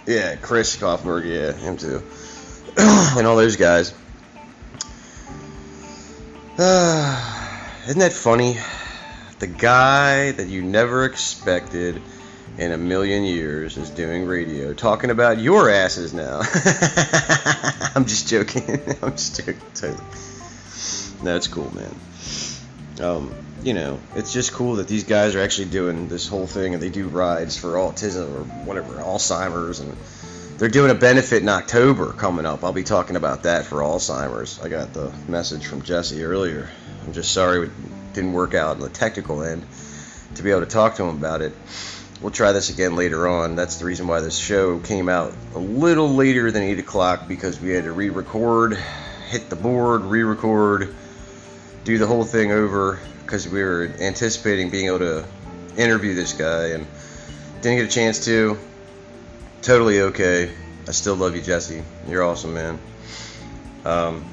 yeah, 0.06 0.36
Chris 0.36 0.76
Kaufberg, 0.76 1.26
yeah, 1.26 1.54
him 1.54 1.78
too, 1.78 2.04
and 2.78 3.26
all 3.26 3.38
those 3.38 3.56
guys. 3.56 3.94
Uh, 6.58 7.80
isn't 7.88 8.00
that 8.00 8.14
funny? 8.14 8.58
The 9.40 9.48
guy 9.48 10.32
that 10.32 10.48
you 10.48 10.62
never 10.62 11.06
expected 11.06 12.02
in 12.58 12.72
a 12.72 12.78
million 12.78 13.24
years 13.24 13.78
is 13.78 13.90
doing 13.90 14.26
radio, 14.26 14.74
talking 14.74 15.10
about 15.10 15.40
your 15.40 15.70
asses 15.70 16.14
now. 16.14 16.40
I'm 17.96 18.06
just 18.06 18.28
joking. 18.28 18.82
I'm 19.02 19.12
just 19.12 19.38
joking. 19.38 19.98
That's 21.24 21.48
cool, 21.48 21.74
man. 21.74 21.96
Um, 23.02 23.34
you 23.64 23.74
know, 23.74 24.00
it's 24.16 24.34
just 24.34 24.52
cool 24.52 24.76
that 24.76 24.88
these 24.90 25.06
guys 25.06 25.36
are 25.36 25.42
actually 25.42 25.70
doing 25.70 26.10
this 26.10 26.28
whole 26.28 26.48
thing 26.48 26.74
and 26.74 26.84
they 26.84 26.90
do 26.90 27.08
rides 27.08 27.58
for 27.58 27.74
autism 27.76 28.28
or 28.36 28.44
whatever, 28.66 28.96
Alzheimer's, 28.96 29.80
and 29.80 29.96
they're 30.58 30.70
doing 30.70 30.92
a 30.92 30.96
benefit 30.96 31.42
in 31.42 31.50
October 31.50 32.12
coming 32.12 32.46
up. 32.46 32.64
I'll 32.64 32.74
be 32.74 32.84
talking 32.84 33.16
about 33.16 33.44
that 33.44 33.66
for 33.66 33.78
Alzheimer's. 33.78 34.60
I 34.62 34.68
got 34.68 34.94
the 34.94 35.14
message 35.30 35.66
from 35.66 35.82
Jesse 35.82 36.24
earlier. 36.24 36.70
I'm 37.06 37.14
just 37.14 37.32
sorry 37.32 37.68
it 37.68 38.14
didn't 38.14 38.34
work 38.34 38.54
out 38.54 38.76
on 38.76 38.80
the 38.82 38.90
technical 38.90 39.42
end 39.44 39.66
to 40.36 40.44
be 40.44 40.52
able 40.52 40.62
to 40.62 40.66
talk 40.66 40.96
to 40.96 41.04
him 41.04 41.16
about 41.16 41.42
it. 41.42 41.54
We'll 42.22 42.32
try 42.32 42.52
this 42.52 42.70
again 42.70 42.96
later 42.96 43.28
on. 43.28 43.56
That's 43.56 43.78
the 43.78 43.86
reason 43.86 44.08
why 44.08 44.20
this 44.20 44.38
show 44.38 44.80
came 44.80 45.08
out 45.08 45.34
a 45.56 45.60
little 45.60 46.10
later 46.10 46.52
than 46.52 46.64
8 46.64 46.80
o'clock 46.80 47.28
because 47.28 47.60
we 47.60 47.72
had 47.72 47.86
to 47.86 47.92
re 47.94 48.10
record, 48.10 48.78
hit 49.30 49.50
the 49.50 49.56
board, 49.56 50.04
re 50.04 50.24
record, 50.24 50.94
do 51.86 51.98
the 51.98 52.08
whole 52.08 52.24
thing 52.24 52.52
over 52.52 53.00
because 53.34 53.50
we 53.50 53.64
were 53.64 53.92
anticipating 54.00 54.70
being 54.70 54.86
able 54.86 55.00
to 55.00 55.26
interview 55.76 56.14
this 56.14 56.34
guy 56.34 56.68
and 56.68 56.86
didn't 57.62 57.80
get 57.80 57.88
a 57.88 57.92
chance 57.92 58.26
to. 58.26 58.60
Totally 59.64 60.02
okay. 60.02 60.52
I 60.88 60.92
still 60.92 61.16
love 61.16 61.36
you, 61.36 61.42
Jesse. 61.42 61.82
You're 62.08 62.24
awesome, 62.24 62.54
man. 62.54 62.78
Um, 63.86 64.24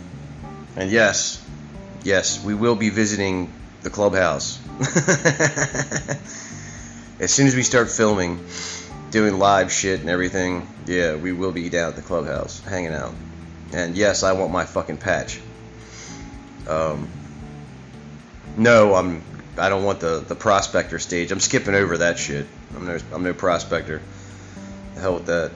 and 0.76 0.90
yes, 0.90 1.42
yes, 2.04 2.44
we 2.44 2.54
will 2.54 2.76
be 2.76 2.90
visiting 2.90 3.50
the 3.80 3.88
clubhouse 3.88 4.58
as 7.20 7.32
soon 7.32 7.46
as 7.46 7.56
we 7.56 7.62
start 7.62 7.90
filming, 7.90 8.44
doing 9.10 9.38
live 9.38 9.72
shit 9.72 10.00
and 10.00 10.10
everything. 10.10 10.68
Yeah, 10.84 11.16
we 11.16 11.32
will 11.32 11.52
be 11.52 11.70
down 11.70 11.88
at 11.88 11.96
the 11.96 12.02
clubhouse, 12.02 12.60
hanging 12.64 12.92
out. 12.92 13.14
And 13.72 13.96
yes, 13.96 14.24
I 14.24 14.32
want 14.32 14.52
my 14.52 14.66
fucking 14.66 14.98
patch. 14.98 15.40
Um, 16.68 17.08
no, 18.60 18.94
I'm. 18.94 19.24
I 19.56 19.68
don't 19.68 19.84
want 19.84 20.00
the 20.00 20.20
the 20.20 20.34
prospector 20.34 20.98
stage. 20.98 21.32
I'm 21.32 21.40
skipping 21.40 21.74
over 21.74 21.98
that 21.98 22.18
shit. 22.18 22.46
I'm 22.76 22.86
no. 22.86 22.98
I'm 23.12 23.22
no 23.22 23.32
prospector. 23.32 24.02
The 24.94 25.00
hell 25.00 25.14
with 25.14 25.26
that. 25.26 25.52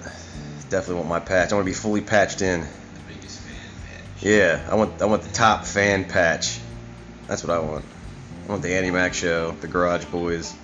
Definitely 0.70 0.96
want 0.96 1.08
my 1.08 1.20
patch. 1.20 1.52
I 1.52 1.54
want 1.54 1.66
to 1.66 1.70
be 1.70 1.74
fully 1.74 2.00
patched 2.00 2.40
in. 2.40 2.62
The 2.62 2.66
biggest 3.06 3.40
fan 3.40 3.54
patch. 3.86 4.22
Yeah, 4.22 4.66
I 4.70 4.74
want. 4.74 5.02
I 5.02 5.04
want 5.04 5.22
the 5.22 5.32
top 5.32 5.66
fan 5.66 6.06
patch. 6.06 6.58
That's 7.26 7.44
what 7.44 7.54
I 7.54 7.60
want. 7.60 7.84
I 8.46 8.50
want 8.50 8.62
the 8.62 8.74
Andy 8.74 8.90
Mac 8.90 9.12
show, 9.12 9.52
the 9.52 9.68
Garage 9.68 10.06
Boys. 10.06 10.54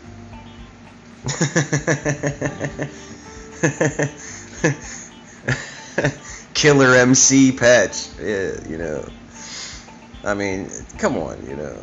Killer 6.54 6.94
MC 6.94 7.52
patch. 7.52 8.08
Yeah, 8.18 8.66
you 8.66 8.78
know. 8.78 9.06
I 10.24 10.34
mean, 10.34 10.70
come 10.98 11.18
on, 11.18 11.46
you 11.46 11.56
know. 11.56 11.78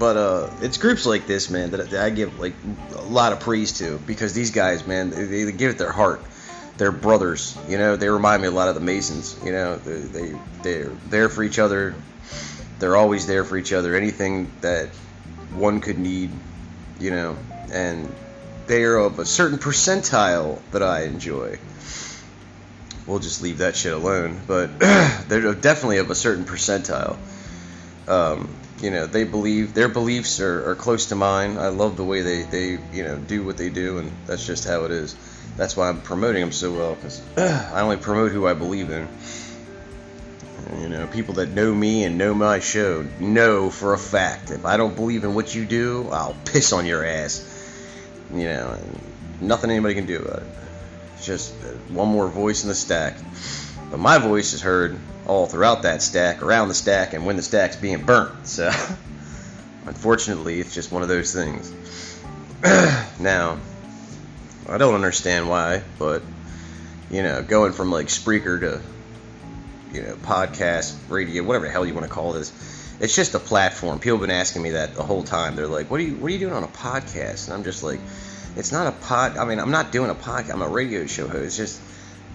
But 0.00 0.16
uh, 0.16 0.50
it's 0.62 0.78
groups 0.78 1.04
like 1.04 1.26
this, 1.26 1.50
man, 1.50 1.72
that, 1.72 1.90
that 1.90 2.02
I 2.02 2.08
give 2.08 2.40
like 2.40 2.54
a 2.96 3.02
lot 3.02 3.34
of 3.34 3.40
praise 3.40 3.72
to 3.80 3.98
because 3.98 4.32
these 4.32 4.50
guys, 4.50 4.86
man, 4.86 5.10
they, 5.10 5.44
they 5.44 5.52
give 5.52 5.72
it 5.72 5.76
their 5.76 5.92
heart. 5.92 6.22
They're 6.78 6.90
brothers, 6.90 7.54
you 7.68 7.76
know. 7.76 7.96
They 7.96 8.08
remind 8.08 8.40
me 8.40 8.48
a 8.48 8.50
lot 8.50 8.68
of 8.68 8.74
the 8.74 8.80
Masons, 8.80 9.38
you 9.44 9.52
know. 9.52 9.76
They 9.76 9.98
they 9.98 10.38
they're 10.62 10.92
there 11.10 11.28
for 11.28 11.42
each 11.42 11.58
other. 11.58 11.94
They're 12.78 12.96
always 12.96 13.26
there 13.26 13.44
for 13.44 13.58
each 13.58 13.74
other. 13.74 13.94
Anything 13.94 14.50
that 14.62 14.88
one 15.52 15.82
could 15.82 15.98
need, 15.98 16.30
you 16.98 17.10
know, 17.10 17.36
and 17.70 18.10
they 18.68 18.84
are 18.84 18.96
of 18.96 19.18
a 19.18 19.26
certain 19.26 19.58
percentile 19.58 20.62
that 20.70 20.82
I 20.82 21.02
enjoy. 21.02 21.58
We'll 23.06 23.18
just 23.18 23.42
leave 23.42 23.58
that 23.58 23.76
shit 23.76 23.92
alone, 23.92 24.40
but 24.46 24.78
they're 25.28 25.52
definitely 25.52 25.98
of 25.98 26.10
a 26.10 26.14
certain 26.14 26.46
percentile. 26.46 27.18
Um, 28.08 28.48
you 28.82 28.90
know, 28.90 29.06
they 29.06 29.24
believe 29.24 29.74
their 29.74 29.88
beliefs 29.88 30.40
are, 30.40 30.70
are 30.70 30.74
close 30.74 31.06
to 31.06 31.14
mine. 31.14 31.58
I 31.58 31.68
love 31.68 31.96
the 31.96 32.04
way 32.04 32.22
they, 32.22 32.42
they 32.42 32.78
you 32.92 33.04
know 33.04 33.18
do 33.18 33.44
what 33.44 33.56
they 33.56 33.68
do, 33.68 33.98
and 33.98 34.12
that's 34.26 34.46
just 34.46 34.66
how 34.66 34.84
it 34.84 34.90
is. 34.90 35.14
That's 35.56 35.76
why 35.76 35.88
I'm 35.88 36.00
promoting 36.00 36.40
them 36.40 36.52
so 36.52 36.72
well 36.72 36.94
because 36.94 37.22
I 37.36 37.80
only 37.80 37.98
promote 37.98 38.32
who 38.32 38.46
I 38.46 38.54
believe 38.54 38.90
in. 38.90 39.08
You 40.80 40.88
know, 40.88 41.06
people 41.06 41.34
that 41.34 41.50
know 41.50 41.74
me 41.74 42.04
and 42.04 42.16
know 42.16 42.32
my 42.32 42.60
show 42.60 43.04
know 43.18 43.70
for 43.70 43.92
a 43.92 43.98
fact 43.98 44.50
if 44.50 44.64
I 44.64 44.76
don't 44.76 44.94
believe 44.94 45.24
in 45.24 45.34
what 45.34 45.54
you 45.54 45.66
do, 45.66 46.08
I'll 46.10 46.36
piss 46.44 46.72
on 46.72 46.86
your 46.86 47.04
ass. 47.04 47.46
You 48.32 48.44
know, 48.44 48.78
nothing 49.40 49.70
anybody 49.70 49.94
can 49.94 50.06
do 50.06 50.22
about 50.22 50.42
it. 50.42 50.48
Just 51.22 51.52
one 51.88 52.08
more 52.08 52.28
voice 52.28 52.62
in 52.62 52.68
the 52.68 52.74
stack. 52.74 53.16
But 53.90 53.98
my 53.98 54.18
voice 54.18 54.52
is 54.52 54.62
heard 54.62 54.98
all 55.30 55.46
throughout 55.46 55.82
that 55.82 56.02
stack, 56.02 56.42
around 56.42 56.66
the 56.66 56.74
stack, 56.74 57.12
and 57.12 57.24
when 57.24 57.36
the 57.36 57.42
stack's 57.42 57.76
being 57.76 58.04
burnt. 58.04 58.48
So, 58.48 58.68
unfortunately, 59.86 60.58
it's 60.58 60.74
just 60.74 60.90
one 60.90 61.02
of 61.02 61.08
those 61.08 61.32
things. 61.32 61.72
now, 63.20 63.56
I 64.68 64.76
don't 64.76 64.96
understand 64.96 65.48
why, 65.48 65.84
but 66.00 66.22
you 67.12 67.22
know, 67.22 67.44
going 67.44 67.72
from 67.72 67.92
like 67.92 68.08
Spreaker 68.08 68.58
to 68.58 68.80
you 69.92 70.02
know 70.02 70.16
podcast, 70.16 70.96
radio, 71.08 71.44
whatever 71.44 71.66
the 71.66 71.70
hell 71.70 71.86
you 71.86 71.94
want 71.94 72.08
to 72.08 72.12
call 72.12 72.32
this, 72.32 72.50
it's 72.98 73.14
just 73.14 73.36
a 73.36 73.38
platform. 73.38 74.00
People 74.00 74.18
have 74.18 74.26
been 74.26 74.36
asking 74.36 74.62
me 74.62 74.70
that 74.70 74.96
the 74.96 75.04
whole 75.04 75.22
time. 75.22 75.54
They're 75.54 75.68
like, 75.68 75.92
"What 75.92 76.00
are 76.00 76.02
you 76.02 76.16
What 76.16 76.28
are 76.28 76.32
you 76.32 76.40
doing 76.40 76.54
on 76.54 76.64
a 76.64 76.68
podcast?" 76.68 77.44
And 77.44 77.54
I'm 77.54 77.62
just 77.62 77.84
like, 77.84 78.00
"It's 78.56 78.72
not 78.72 78.88
a 78.88 78.92
pod. 79.06 79.36
I 79.36 79.44
mean, 79.44 79.60
I'm 79.60 79.70
not 79.70 79.92
doing 79.92 80.10
a 80.10 80.14
podcast. 80.16 80.54
I'm 80.54 80.62
a 80.62 80.68
radio 80.68 81.06
show 81.06 81.28
host. 81.28 81.44
It's 81.44 81.56
just 81.56 81.80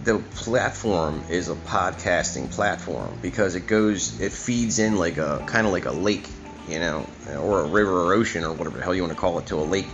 the 0.05 0.19
platform 0.19 1.23
is 1.29 1.49
a 1.49 1.55
podcasting 1.55 2.51
platform 2.51 3.17
because 3.23 3.55
it 3.55 3.65
goes, 3.65 4.19
it 4.21 4.31
feeds 4.31 4.77
in 4.77 4.97
like 4.97 5.17
a 5.17 5.43
kind 5.47 5.65
of 5.65 5.73
like 5.73 5.85
a 5.85 5.91
lake, 5.91 6.29
you 6.69 6.79
know, 6.79 7.07
or 7.39 7.61
a 7.61 7.67
river 7.67 8.03
or 8.03 8.13
ocean 8.13 8.43
or 8.43 8.53
whatever 8.53 8.77
the 8.77 8.83
hell 8.83 8.93
you 8.93 9.01
want 9.01 9.13
to 9.13 9.19
call 9.19 9.39
it, 9.39 9.47
to 9.47 9.55
a 9.55 9.65
lake, 9.65 9.87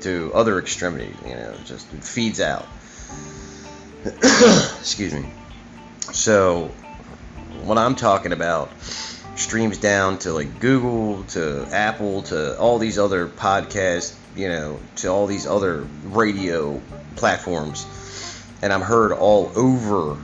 to 0.00 0.32
other 0.34 0.58
extremities. 0.58 1.14
You 1.26 1.34
know, 1.34 1.54
just 1.66 1.86
feeds 1.88 2.40
out. 2.40 2.66
Excuse 4.80 5.12
me. 5.12 5.30
So, 6.12 6.68
what 7.64 7.76
I'm 7.76 7.96
talking 7.96 8.32
about 8.32 8.70
streams 9.36 9.76
down 9.76 10.18
to 10.20 10.32
like 10.32 10.58
Google, 10.58 11.24
to 11.24 11.68
Apple, 11.70 12.22
to 12.22 12.58
all 12.58 12.78
these 12.78 12.98
other 12.98 13.28
podcasts, 13.28 14.16
you 14.34 14.48
know, 14.48 14.80
to 14.96 15.08
all 15.08 15.26
these 15.26 15.46
other 15.46 15.86
radio 16.04 16.80
platforms. 17.16 17.86
And 18.62 18.72
I'm 18.72 18.80
heard 18.80 19.12
all 19.12 19.52
over, 19.54 20.18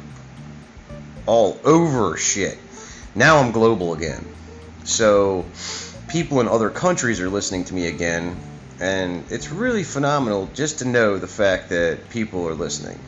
all 1.27 1.61
over 1.65 2.17
shit. 2.17 2.59
Now 3.15 3.39
I'm 3.39 3.53
global 3.53 3.95
again. 3.95 4.25
So 4.85 5.47
people 6.09 6.41
in 6.41 6.49
other 6.49 6.71
countries 6.71 7.21
are 7.21 7.29
listening 7.29 7.65
to 7.67 7.75
me 7.75 7.87
again. 7.87 8.37
And 8.81 9.25
it's 9.31 9.51
really 9.51 9.85
phenomenal 9.85 10.51
just 10.53 10.81
to 10.81 10.85
know 10.85 11.19
the 11.19 11.29
fact 11.29 11.69
that 11.69 12.11
people 12.11 12.49
are 12.49 12.55
listening. 12.55 12.99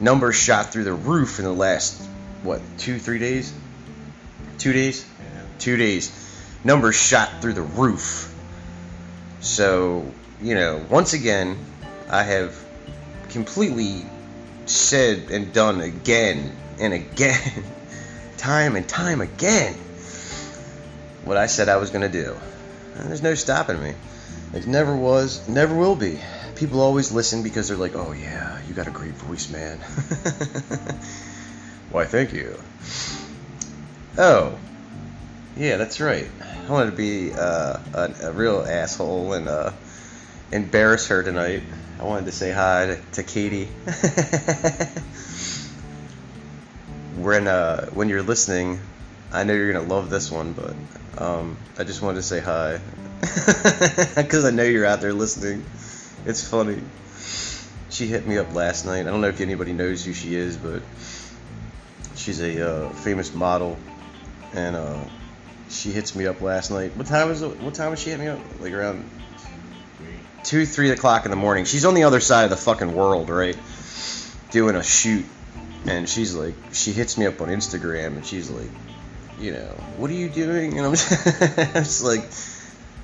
Numbers 0.00 0.36
shot 0.36 0.72
through 0.72 0.84
the 0.84 0.92
roof 0.92 1.38
in 1.38 1.44
the 1.44 1.52
last, 1.52 2.02
what, 2.42 2.60
two, 2.78 2.98
three 2.98 3.18
days? 3.18 3.52
Two 4.58 4.72
days? 4.72 5.06
two 5.64 5.76
days, 5.78 6.12
numbers 6.62 6.94
shot 6.94 7.40
through 7.40 7.54
the 7.54 7.62
roof. 7.62 8.32
So, 9.40 10.06
you 10.42 10.54
know, 10.54 10.84
once 10.90 11.14
again, 11.14 11.58
I 12.10 12.22
have 12.22 12.54
completely 13.30 14.04
said 14.66 15.30
and 15.30 15.52
done 15.52 15.80
again 15.80 16.56
and 16.78 16.92
again, 16.92 17.64
time 18.36 18.76
and 18.76 18.88
time 18.88 19.20
again, 19.20 19.74
what 21.24 21.36
I 21.36 21.46
said 21.46 21.68
I 21.68 21.76
was 21.76 21.90
going 21.90 22.10
to 22.10 22.22
do. 22.22 22.36
And 22.96 23.08
there's 23.08 23.22
no 23.22 23.34
stopping 23.34 23.82
me. 23.82 23.94
It 24.52 24.66
never 24.66 24.96
was, 24.96 25.48
never 25.48 25.74
will 25.74 25.96
be. 25.96 26.20
People 26.54 26.80
always 26.80 27.10
listen 27.10 27.42
because 27.42 27.68
they're 27.68 27.76
like, 27.76 27.96
oh 27.96 28.12
yeah, 28.12 28.60
you 28.68 28.74
got 28.74 28.86
a 28.86 28.92
great 28.92 29.14
voice, 29.14 29.50
man. 29.50 29.78
Why, 31.90 32.04
thank 32.04 32.32
you. 32.32 32.56
Oh, 34.16 34.56
yeah, 35.56 35.76
that's 35.76 36.00
right. 36.00 36.28
I 36.66 36.70
wanted 36.70 36.92
to 36.92 36.96
be 36.96 37.32
uh, 37.32 37.78
a, 37.94 38.14
a, 38.22 38.32
real 38.32 38.60
asshole 38.60 39.32
and 39.32 39.48
uh, 39.48 39.72
embarrass 40.52 41.08
her 41.08 41.22
tonight. 41.22 41.62
I 41.98 42.04
wanted 42.04 42.26
to 42.26 42.32
say 42.32 42.50
hi 42.50 42.86
to, 42.86 43.00
to 43.12 43.22
Katie. 43.22 43.64
when 47.16 47.46
uh, 47.46 47.86
when 47.90 48.08
you're 48.08 48.22
listening, 48.22 48.80
I 49.32 49.44
know 49.44 49.54
you're 49.54 49.72
gonna 49.72 49.86
love 49.86 50.10
this 50.10 50.30
one, 50.30 50.52
but 50.52 50.74
um, 51.22 51.56
I 51.78 51.84
just 51.84 52.02
wanted 52.02 52.16
to 52.16 52.22
say 52.22 52.40
hi 52.40 52.80
because 54.16 54.44
I 54.44 54.50
know 54.50 54.64
you're 54.64 54.86
out 54.86 55.00
there 55.00 55.12
listening. 55.12 55.64
It's 56.26 56.46
funny. 56.46 56.82
She 57.90 58.06
hit 58.08 58.26
me 58.26 58.38
up 58.38 58.54
last 58.54 58.86
night. 58.86 59.00
I 59.00 59.04
don't 59.04 59.20
know 59.20 59.28
if 59.28 59.40
anybody 59.40 59.72
knows 59.72 60.04
who 60.04 60.12
she 60.12 60.34
is, 60.34 60.56
but 60.56 60.82
she's 62.16 62.40
a 62.40 62.68
uh, 62.68 62.88
famous 62.90 63.32
model, 63.32 63.78
and 64.52 64.74
uh, 64.74 65.04
she 65.68 65.92
hits 65.92 66.16
me 66.16 66.26
up 66.26 66.40
last 66.40 66.72
night. 66.72 66.96
What 66.96 67.06
time 67.06 67.30
is 67.30 67.42
it? 67.42 67.60
What 67.60 67.74
time 67.74 67.90
was 67.90 68.00
she 68.00 68.10
hit 68.10 68.18
me 68.18 68.26
up? 68.26 68.40
Like 68.60 68.72
around 68.72 69.08
two, 70.44 70.66
three 70.66 70.90
o'clock 70.90 71.24
in 71.24 71.30
the 71.30 71.36
morning. 71.36 71.64
She's 71.64 71.84
on 71.84 71.94
the 71.94 72.04
other 72.04 72.20
side 72.20 72.44
of 72.44 72.50
the 72.50 72.56
fucking 72.56 72.94
world, 72.94 73.30
right? 73.30 73.58
Doing 74.50 74.76
a 74.76 74.82
shoot, 74.82 75.24
and 75.86 76.08
she's 76.08 76.34
like, 76.34 76.54
she 76.72 76.92
hits 76.92 77.18
me 77.18 77.26
up 77.26 77.40
on 77.40 77.48
Instagram, 77.48 78.16
and 78.16 78.24
she's 78.24 78.50
like, 78.50 78.70
you 79.40 79.52
know, 79.52 79.74
what 79.96 80.10
are 80.10 80.14
you 80.14 80.28
doing? 80.28 80.78
And 80.78 80.86
I'm 80.86 80.94
just, 80.94 82.04
like, 82.04 82.30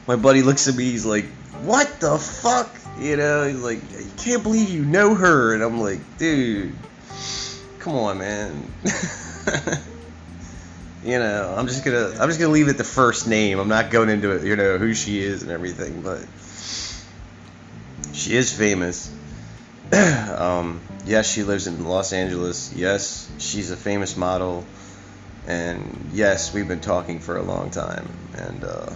my 0.06 0.16
buddy 0.16 0.42
looks 0.42 0.68
at 0.68 0.76
me, 0.76 0.84
he's 0.84 1.06
like, 1.06 1.26
what 1.62 2.00
the 2.00 2.18
fuck? 2.18 2.70
You 2.98 3.16
know, 3.16 3.46
he's 3.48 3.62
like, 3.62 3.80
I 3.96 4.04
can't 4.18 4.42
believe 4.42 4.68
you 4.70 4.84
know 4.84 5.14
her, 5.14 5.54
and 5.54 5.62
I'm 5.62 5.80
like, 5.80 6.00
dude, 6.18 6.74
come 7.78 7.94
on, 7.94 8.18
man. 8.18 8.70
you 11.04 11.18
know, 11.18 11.54
I'm 11.56 11.66
just 11.66 11.84
gonna 11.84 12.10
I'm 12.20 12.28
just 12.28 12.38
gonna 12.38 12.52
leave 12.52 12.68
it 12.68 12.76
the 12.76 12.84
first 12.84 13.26
name. 13.26 13.58
I'm 13.58 13.68
not 13.68 13.90
going 13.90 14.10
into 14.10 14.32
it, 14.32 14.44
you 14.44 14.56
know, 14.56 14.76
who 14.76 14.92
she 14.94 15.20
is 15.20 15.42
and 15.42 15.50
everything, 15.50 16.02
but 16.02 16.24
she 18.20 18.36
is 18.36 18.52
famous. 18.52 19.10
um, 19.92 20.80
yes, 21.06 21.30
she 21.30 21.42
lives 21.42 21.66
in 21.66 21.84
Los 21.84 22.12
Angeles. 22.12 22.72
Yes, 22.74 23.30
she's 23.38 23.70
a 23.70 23.76
famous 23.76 24.16
model, 24.16 24.66
and 25.46 26.10
yes, 26.12 26.52
we've 26.52 26.68
been 26.68 26.80
talking 26.80 27.20
for 27.20 27.38
a 27.38 27.42
long 27.42 27.70
time. 27.70 28.08
And 28.34 28.62
uh, 28.62 28.92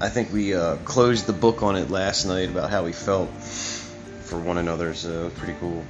I 0.00 0.08
think 0.08 0.32
we 0.32 0.54
uh, 0.54 0.76
closed 0.76 1.26
the 1.26 1.32
book 1.32 1.62
on 1.62 1.76
it 1.76 1.90
last 1.90 2.24
night 2.24 2.48
about 2.48 2.70
how 2.70 2.84
we 2.84 2.92
felt 2.92 3.30
for 3.30 4.38
one 4.38 4.58
another. 4.58 4.94
So 4.94 5.30
pretty 5.30 5.58
cool. 5.58 5.84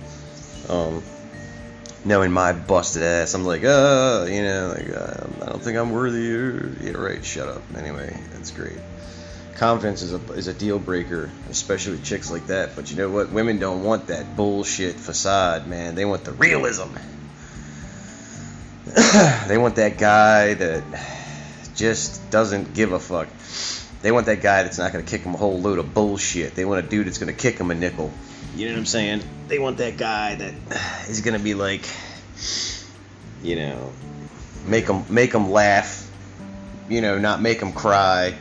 Um, 0.71 1.03
knowing 2.07 2.33
my 2.33 2.53
busted 2.55 3.03
ass, 3.03 3.35
I'm 3.35 3.45
like, 3.45 3.65
uh, 3.65 4.27
you 4.29 4.43
know, 4.43 4.75
like 4.75 4.89
uh, 4.89 5.27
I 5.43 5.51
don't 5.51 5.63
think 5.63 5.77
I'm 5.77 5.91
worthy. 5.91 6.87
Yeah, 6.87 6.93
right. 6.93 7.23
Shut 7.23 7.49
up. 7.49 7.63
Anyway, 7.77 8.19
that's 8.33 8.51
great. 8.51 8.79
Confidence 9.55 10.03
is 10.03 10.15
a 10.15 10.33
is 10.33 10.47
a 10.49 10.55
deal 10.55 10.79
breaker, 10.79 11.31
especially 11.51 11.93
with 11.93 12.05
chicks 12.05 12.31
like 12.31 12.47
that. 12.47 12.75
But 12.75 12.91
you 12.91 12.97
know 12.97 13.11
what? 13.11 13.31
Women 13.31 13.59
don't 13.59 13.85
want 13.85 14.07
that 14.07 14.35
bullshit 14.37 14.97
facade, 14.97 15.67
man. 15.67 15.95
They 15.95 16.05
want 16.05 16.25
the 16.25 16.33
realism. 16.33 16.89
they 19.47 19.59
want 19.59 19.77
that 19.77 19.99
guy 19.99 20.55
that 20.55 20.85
just 21.75 22.31
doesn't 22.31 22.75
give 22.75 22.93
a 22.93 22.99
fuck. 22.99 23.29
They 24.03 24.11
want 24.11 24.27
that 24.27 24.43
guy 24.43 24.65
that's 24.65 24.79
not 24.79 24.91
gonna 24.93 25.05
kick 25.05 25.23
them 25.23 25.35
a 25.35 25.39
whole 25.39 25.61
load 25.61 25.79
of 25.79 25.95
bullshit. 25.95 26.55
They 26.55 26.65
want 26.65 26.85
a 26.85 26.89
dude 26.89 27.07
that's 27.07 27.19
gonna 27.19 27.33
kick 27.33 27.59
them 27.59 27.71
a 27.71 27.75
nickel. 27.75 28.13
You 28.57 28.67
know 28.67 28.73
what 28.73 28.81
I'm 28.81 28.87
saying? 28.87 29.23
They 29.49 29.59
want 29.59 29.79
that 29.79 29.97
guy 29.97 30.35
that 30.35 30.55
is 31.09 31.21
gonna 31.21 31.39
be 31.39 31.55
like, 31.55 31.89
you 33.43 33.57
know, 33.57 33.93
make 34.67 34.87
them 34.87 35.05
make 35.09 35.33
them 35.33 35.51
laugh, 35.51 36.11
you 36.89 37.01
know, 37.01 37.19
not 37.19 37.41
make 37.41 37.61
them 37.61 37.73
cry, 37.73 38.35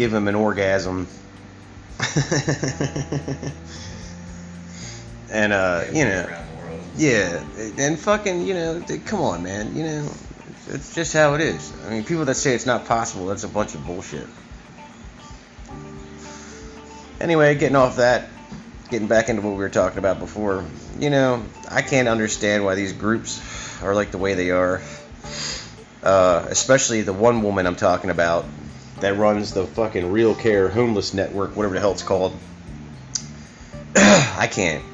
give 0.00 0.10
them 0.12 0.28
an 0.28 0.34
orgasm, 0.34 1.06
and 5.30 5.52
uh, 5.52 5.84
you 5.92 6.06
know, 6.06 6.26
yeah, 6.96 7.44
and 7.76 7.98
fucking, 7.98 8.46
you 8.46 8.54
know, 8.54 8.82
come 9.04 9.20
on, 9.20 9.42
man, 9.42 9.76
you 9.76 9.82
know, 9.84 10.10
it's 10.68 10.94
just 10.94 11.12
how 11.12 11.34
it 11.34 11.42
is. 11.42 11.70
I 11.86 11.90
mean, 11.90 12.04
people 12.04 12.24
that 12.24 12.36
say 12.36 12.54
it's 12.54 12.64
not 12.64 12.86
possible, 12.86 13.26
that's 13.26 13.44
a 13.44 13.48
bunch 13.48 13.74
of 13.74 13.84
bullshit. 13.84 14.26
Anyway, 17.20 17.54
getting 17.56 17.76
off 17.76 17.96
that 17.96 18.30
getting 18.88 19.06
back 19.06 19.28
into 19.28 19.42
what 19.42 19.50
we 19.50 19.58
were 19.58 19.68
talking 19.68 19.98
about 19.98 20.18
before, 20.18 20.64
you 20.98 21.10
know, 21.10 21.44
I 21.68 21.82
can't 21.82 22.08
understand 22.08 22.64
why 22.64 22.74
these 22.74 22.94
groups 22.94 23.82
are 23.82 23.94
like 23.94 24.12
the 24.12 24.18
way 24.18 24.32
they 24.32 24.50
are. 24.50 24.80
Uh, 26.02 26.46
especially 26.48 27.02
the 27.02 27.12
one 27.12 27.42
woman 27.42 27.66
I'm 27.66 27.76
talking 27.76 28.08
about 28.08 28.46
that 29.00 29.16
runs 29.16 29.52
the 29.52 29.66
fucking 29.66 30.10
Real 30.10 30.34
Care 30.34 30.68
Homeless 30.68 31.14
Network, 31.14 31.56
whatever 31.56 31.74
the 31.74 31.80
hell 31.80 31.92
it's 31.92 32.02
called. 32.02 32.36
I 33.96 34.48
can't. 34.50 34.84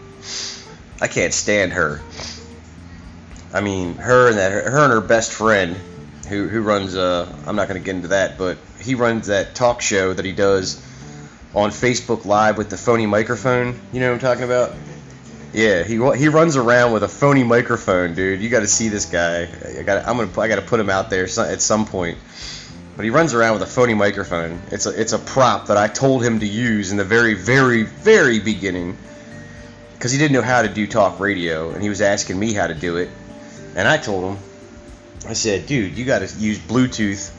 I 1.01 1.09
can't 1.09 1.35
stand 1.35 1.73
her. 1.73 2.01
I 3.53 3.61
mean, 3.61 3.95
her 3.97 4.29
and 4.29 4.39
that, 4.39 4.53
her 4.53 4.85
and 4.85 4.93
her 4.93 5.01
best 5.01 5.33
friend, 5.33 5.77
who 6.29 6.49
who 6.49 6.63
runs. 6.63 6.97
Uh, 6.97 7.31
I'm 7.47 7.57
not 7.57 7.69
going 7.69 7.81
to 7.81 7.85
get 7.85 7.97
into 7.97 8.09
that, 8.09 8.39
but 8.39 8.59
he 8.81 8.95
runs 8.95 9.29
that 9.29 9.55
talk 9.55 9.81
show 9.81 10.13
that 10.13 10.25
he 10.25 10.33
does 10.33 10.83
on 11.55 11.71
Facebook 11.71 12.25
Live 12.25 12.59
with 12.59 12.71
the 12.71 12.77
phony 12.77 13.07
microphone. 13.07 13.79
You 13.93 14.01
know 14.01 14.09
what 14.09 14.15
I'm 14.15 14.21
talking 14.21 14.45
about? 14.45 14.75
Yeah, 15.53 15.85
he 15.85 15.95
he 16.19 16.29
runs 16.29 16.57
around 16.57 16.93
with 16.93 17.03
a 17.03 17.09
phony 17.09 17.45
microphone, 17.45 18.15
dude. 18.15 18.41
You 18.41 18.51
got 18.51 18.61
to 18.61 18.67
see 18.67 18.89
this 18.89 19.07
guy. 19.07 19.49
I 19.79 19.83
got 19.83 20.07
I'm 20.07 20.17
gonna 20.19 20.41
I 20.41 20.49
got 20.49 20.57
to 20.57 20.63
put 20.63 20.81
him 20.81 20.91
out 20.91 21.09
there 21.09 21.25
at 21.25 21.63
some 21.63 21.87
point. 21.87 22.19
But 22.97 23.05
he 23.05 23.11
runs 23.11 23.35
around 23.35 23.55
with 23.55 23.63
a 23.63 23.67
phony 23.67 23.95
microphone. 23.95 24.61
It's 24.71 24.87
a 24.87 25.01
it's 25.01 25.13
a 25.13 25.19
prop 25.19 25.67
that 25.67 25.77
I 25.77 25.87
told 25.89 26.25
him 26.25 26.41
to 26.41 26.47
use 26.47 26.91
in 26.91 26.97
the 26.97 27.05
very 27.05 27.35
very 27.35 27.83
very 27.83 28.39
beginning 28.41 28.97
because 29.95 30.13
he 30.13 30.19
didn't 30.19 30.33
know 30.33 30.43
how 30.43 30.63
to 30.63 30.69
do 30.69 30.87
talk 30.87 31.21
radio 31.21 31.71
and 31.71 31.83
he 31.83 31.89
was 31.91 32.01
asking 32.01 32.39
me 32.39 32.53
how 32.55 32.67
to 32.67 32.75
do 32.75 32.97
it. 32.97 33.11
And 33.75 33.87
I 33.87 33.99
told 33.99 34.25
him, 34.25 34.43
I 35.29 35.35
said, 35.35 35.67
dude, 35.67 35.99
you 35.99 36.05
got 36.07 36.21
to 36.21 36.39
use 36.39 36.59
Bluetooth 36.59 37.31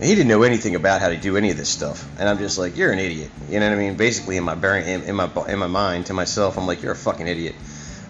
And 0.00 0.04
he 0.08 0.14
didn't 0.14 0.28
know 0.28 0.42
anything 0.42 0.74
about 0.74 1.00
how 1.00 1.08
to 1.08 1.16
do 1.16 1.36
any 1.36 1.50
of 1.50 1.56
this 1.56 1.68
stuff, 1.68 2.04
and 2.18 2.28
I'm 2.28 2.38
just 2.38 2.58
like, 2.58 2.76
you're 2.76 2.92
an 2.92 2.98
idiot. 2.98 3.30
You 3.48 3.60
know 3.60 3.68
what 3.68 3.76
I 3.76 3.78
mean? 3.78 3.96
Basically, 3.96 4.36
in 4.36 4.44
my 4.44 4.54
in 4.54 5.14
my 5.14 5.30
in 5.48 5.58
my 5.58 5.68
mind, 5.68 6.06
to 6.06 6.14
myself, 6.14 6.58
I'm 6.58 6.66
like, 6.66 6.82
you're 6.82 6.92
a 6.92 6.96
fucking 6.96 7.28
idiot. 7.28 7.54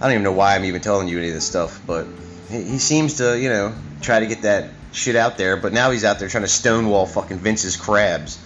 I 0.00 0.06
don't 0.06 0.12
even 0.12 0.22
know 0.24 0.32
why 0.32 0.54
I'm 0.56 0.64
even 0.64 0.80
telling 0.80 1.08
you 1.08 1.18
any 1.18 1.28
of 1.28 1.34
this 1.34 1.46
stuff, 1.46 1.80
but 1.86 2.06
he, 2.48 2.62
he 2.62 2.78
seems 2.78 3.18
to, 3.18 3.38
you 3.38 3.48
know, 3.50 3.74
try 4.00 4.20
to 4.20 4.26
get 4.26 4.42
that 4.42 4.70
shit 4.94 5.16
out 5.16 5.36
there. 5.36 5.56
But 5.56 5.72
now 5.72 5.90
he's 5.90 6.04
out 6.04 6.18
there 6.18 6.28
trying 6.28 6.44
to 6.44 6.48
stonewall 6.48 7.06
fucking 7.06 7.38
Vince's 7.38 7.76
crabs. 7.76 8.38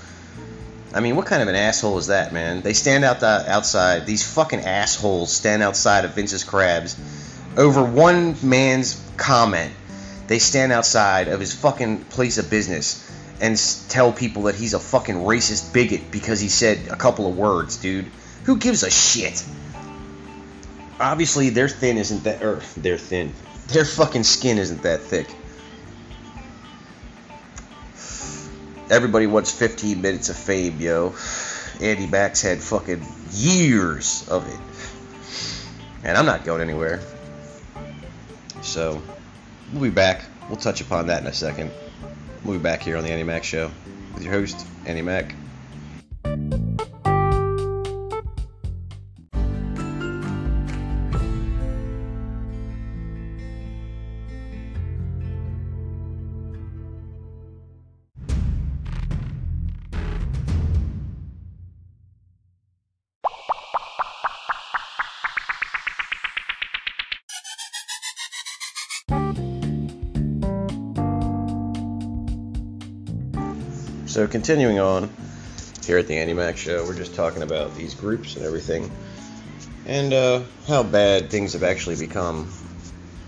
I 0.92 1.00
mean, 1.00 1.16
what 1.16 1.26
kind 1.26 1.42
of 1.42 1.48
an 1.48 1.54
asshole 1.54 1.98
is 1.98 2.06
that, 2.06 2.32
man? 2.32 2.62
They 2.62 2.72
stand 2.72 3.04
out 3.04 3.20
the, 3.20 3.44
outside. 3.46 4.06
These 4.06 4.32
fucking 4.34 4.60
assholes 4.60 5.32
stand 5.32 5.62
outside 5.62 6.04
of 6.04 6.14
Vince's 6.14 6.44
crabs 6.44 6.96
over 7.56 7.84
one 7.84 8.36
man's 8.42 9.02
comment. 9.16 9.72
They 10.28 10.38
stand 10.38 10.72
outside 10.72 11.28
of 11.28 11.40
his 11.40 11.54
fucking 11.54 12.04
place 12.04 12.38
of 12.38 12.48
business 12.48 13.04
and 13.40 13.58
tell 13.88 14.12
people 14.12 14.44
that 14.44 14.54
he's 14.54 14.74
a 14.74 14.80
fucking 14.80 15.16
racist 15.16 15.72
bigot 15.72 16.10
because 16.10 16.40
he 16.40 16.48
said 16.48 16.88
a 16.88 16.96
couple 16.96 17.28
of 17.28 17.36
words, 17.36 17.76
dude. 17.76 18.06
Who 18.44 18.56
gives 18.56 18.82
a 18.82 18.90
shit? 18.90 19.44
Obviously, 21.00 21.50
their 21.50 21.68
thin 21.68 21.96
isn't 21.98 22.24
that, 22.24 22.42
er, 22.42 22.56
or 22.56 22.62
they're 22.76 22.98
thin. 22.98 23.32
Their 23.68 23.84
fucking 23.84 24.24
skin 24.24 24.58
isn't 24.58 24.82
that 24.82 25.00
thick. 25.00 25.28
Everybody 28.90 29.26
wants 29.26 29.52
15 29.52 30.00
minutes 30.00 30.30
of 30.30 30.36
fame, 30.36 30.80
yo. 30.80 31.14
Andy 31.80 32.06
Max 32.06 32.40
had 32.40 32.62
fucking 32.62 33.04
years 33.32 34.26
of 34.28 34.48
it. 34.48 36.06
And 36.06 36.16
I'm 36.16 36.24
not 36.24 36.44
going 36.44 36.62
anywhere. 36.62 37.00
So, 38.62 39.02
we'll 39.72 39.82
be 39.82 39.90
back. 39.90 40.24
We'll 40.48 40.56
touch 40.56 40.80
upon 40.80 41.08
that 41.08 41.20
in 41.20 41.28
a 41.28 41.34
second. 41.34 41.70
We'll 42.44 42.56
be 42.56 42.62
back 42.62 42.82
here 42.82 42.96
on 42.96 43.04
the 43.04 43.10
Andy 43.10 43.24
Mac 43.24 43.44
Show 43.44 43.70
with 44.14 44.24
your 44.24 44.32
host, 44.32 44.66
Andy 44.86 45.02
Mac. 45.02 45.34
Continuing 74.28 74.78
on 74.78 75.10
here 75.84 75.98
at 75.98 76.06
the 76.06 76.16
Andy 76.16 76.34
Mac 76.34 76.56
Show, 76.56 76.84
we're 76.84 76.96
just 76.96 77.14
talking 77.14 77.42
about 77.42 77.74
these 77.74 77.94
groups 77.94 78.36
and 78.36 78.44
everything, 78.44 78.90
and 79.86 80.12
uh, 80.12 80.42
how 80.66 80.82
bad 80.82 81.30
things 81.30 81.54
have 81.54 81.62
actually 81.62 81.96
become. 81.96 82.52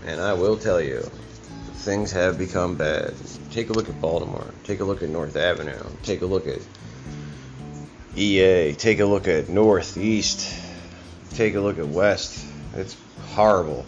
And 0.05 0.21
I 0.21 0.33
will 0.33 0.57
tell 0.57 0.79
you, 0.79 0.99
things 1.73 2.11
have 2.11 2.37
become 2.37 2.75
bad. 2.75 3.13
Take 3.51 3.69
a 3.69 3.73
look 3.73 3.89
at 3.89 3.99
Baltimore. 3.99 4.53
Take 4.63 4.79
a 4.79 4.83
look 4.83 5.01
at 5.03 5.09
North 5.09 5.35
Avenue. 5.35 5.83
Take 6.03 6.21
a 6.21 6.25
look 6.25 6.47
at 6.47 6.59
EA. 8.15 8.73
Take 8.73 8.99
a 8.99 9.05
look 9.05 9.27
at 9.27 9.49
Northeast. 9.49 10.53
Take 11.31 11.55
a 11.55 11.59
look 11.59 11.79
at 11.79 11.87
West. 11.87 12.45
It's 12.75 12.95
horrible. 13.33 13.85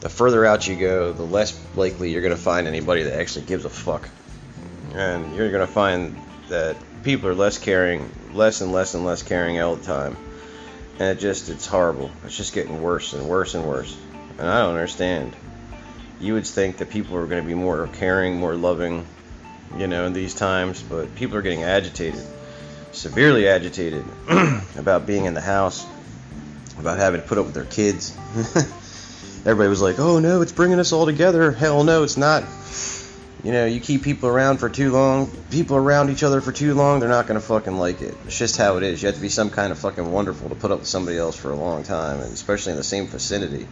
The 0.00 0.08
further 0.08 0.46
out 0.46 0.66
you 0.66 0.76
go, 0.76 1.12
the 1.12 1.24
less 1.24 1.60
likely 1.76 2.10
you're 2.12 2.22
going 2.22 2.36
to 2.36 2.40
find 2.40 2.66
anybody 2.66 3.02
that 3.04 3.18
actually 3.18 3.46
gives 3.46 3.64
a 3.64 3.70
fuck 3.70 4.08
and 4.94 5.34
you're 5.34 5.50
gonna 5.50 5.66
find 5.66 6.16
that 6.48 6.76
people 7.02 7.28
are 7.28 7.34
less 7.34 7.58
caring, 7.58 8.10
less 8.32 8.60
and 8.60 8.72
less 8.72 8.94
and 8.94 9.04
less 9.04 9.22
caring 9.22 9.60
all 9.60 9.76
the 9.76 9.84
time, 9.84 10.16
and 10.98 11.16
it 11.16 11.20
just 11.20 11.48
it's 11.48 11.66
horrible. 11.66 12.10
It's 12.24 12.36
just 12.36 12.52
getting 12.52 12.82
worse 12.82 13.12
and 13.12 13.28
worse 13.28 13.54
and 13.54 13.66
worse, 13.66 13.96
and 14.38 14.48
I 14.48 14.60
don't 14.60 14.74
understand. 14.74 15.34
You 16.20 16.34
would 16.34 16.46
think 16.46 16.78
that 16.78 16.90
people 16.90 17.16
are 17.16 17.26
going 17.26 17.42
to 17.42 17.46
be 17.46 17.54
more 17.54 17.88
caring, 17.94 18.36
more 18.36 18.54
loving, 18.54 19.06
you 19.78 19.86
know, 19.86 20.04
in 20.04 20.12
these 20.12 20.34
times, 20.34 20.82
but 20.82 21.14
people 21.14 21.38
are 21.38 21.42
getting 21.42 21.62
agitated, 21.62 22.22
severely 22.92 23.48
agitated 23.48 24.04
about 24.76 25.06
being 25.06 25.24
in 25.24 25.32
the 25.32 25.40
house, 25.40 25.86
about 26.78 26.98
having 26.98 27.22
to 27.22 27.26
put 27.26 27.38
up 27.38 27.46
with 27.46 27.54
their 27.54 27.64
kids. 27.64 28.14
Everybody 29.46 29.70
was 29.70 29.80
like, 29.80 29.98
"Oh 29.98 30.18
no, 30.18 30.42
it's 30.42 30.52
bringing 30.52 30.78
us 30.78 30.92
all 30.92 31.06
together." 31.06 31.52
Hell 31.52 31.84
no, 31.84 32.02
it's 32.02 32.18
not 32.18 32.44
you 33.42 33.52
know, 33.52 33.64
you 33.64 33.80
keep 33.80 34.02
people 34.02 34.28
around 34.28 34.58
for 34.58 34.68
too 34.68 34.92
long, 34.92 35.30
people 35.50 35.76
around 35.76 36.10
each 36.10 36.22
other 36.22 36.40
for 36.40 36.52
too 36.52 36.74
long, 36.74 37.00
they're 37.00 37.08
not 37.08 37.26
gonna 37.26 37.40
fucking 37.40 37.76
like 37.76 38.02
it. 38.02 38.14
It's 38.26 38.38
just 38.38 38.56
how 38.56 38.76
it 38.76 38.82
is. 38.82 39.02
You 39.02 39.06
have 39.06 39.14
to 39.14 39.20
be 39.20 39.30
some 39.30 39.50
kind 39.50 39.72
of 39.72 39.78
fucking 39.78 40.10
wonderful 40.10 40.50
to 40.50 40.54
put 40.54 40.70
up 40.70 40.80
with 40.80 40.88
somebody 40.88 41.16
else 41.16 41.36
for 41.36 41.50
a 41.50 41.56
long 41.56 41.82
time, 41.82 42.20
and 42.20 42.32
especially 42.32 42.72
in 42.72 42.76
the 42.76 42.84
same 42.84 43.06
vicinity. 43.06 43.66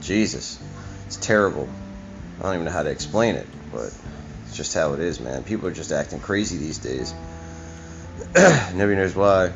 Jesus, 0.00 0.60
it's 1.06 1.16
terrible. 1.16 1.68
I 2.40 2.42
don't 2.42 2.54
even 2.54 2.64
know 2.66 2.72
how 2.72 2.82
to 2.82 2.90
explain 2.90 3.36
it, 3.36 3.46
but 3.72 3.94
it's 4.46 4.56
just 4.56 4.74
how 4.74 4.92
it 4.92 5.00
is, 5.00 5.18
man. 5.18 5.44
People 5.44 5.68
are 5.68 5.72
just 5.72 5.90
acting 5.90 6.20
crazy 6.20 6.58
these 6.58 6.78
days. 6.78 7.14
Nobody 8.36 8.96
knows 8.96 9.14
why. 9.14 9.52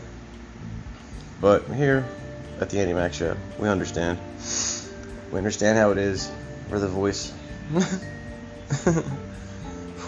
But 1.41 1.65
here 1.67 2.05
at 2.61 2.71
the 2.71 2.81
Andy 2.81 2.95
Mac 2.95 3.13
Show, 3.13 3.37
we 3.59 3.69
understand. 3.69 4.19
We 5.31 5.39
understand 5.39 5.77
how 5.77 5.91
it 5.91 5.99
is. 5.99 6.31
We're 6.71 6.79
the 6.79 6.89
voice. 6.89 7.33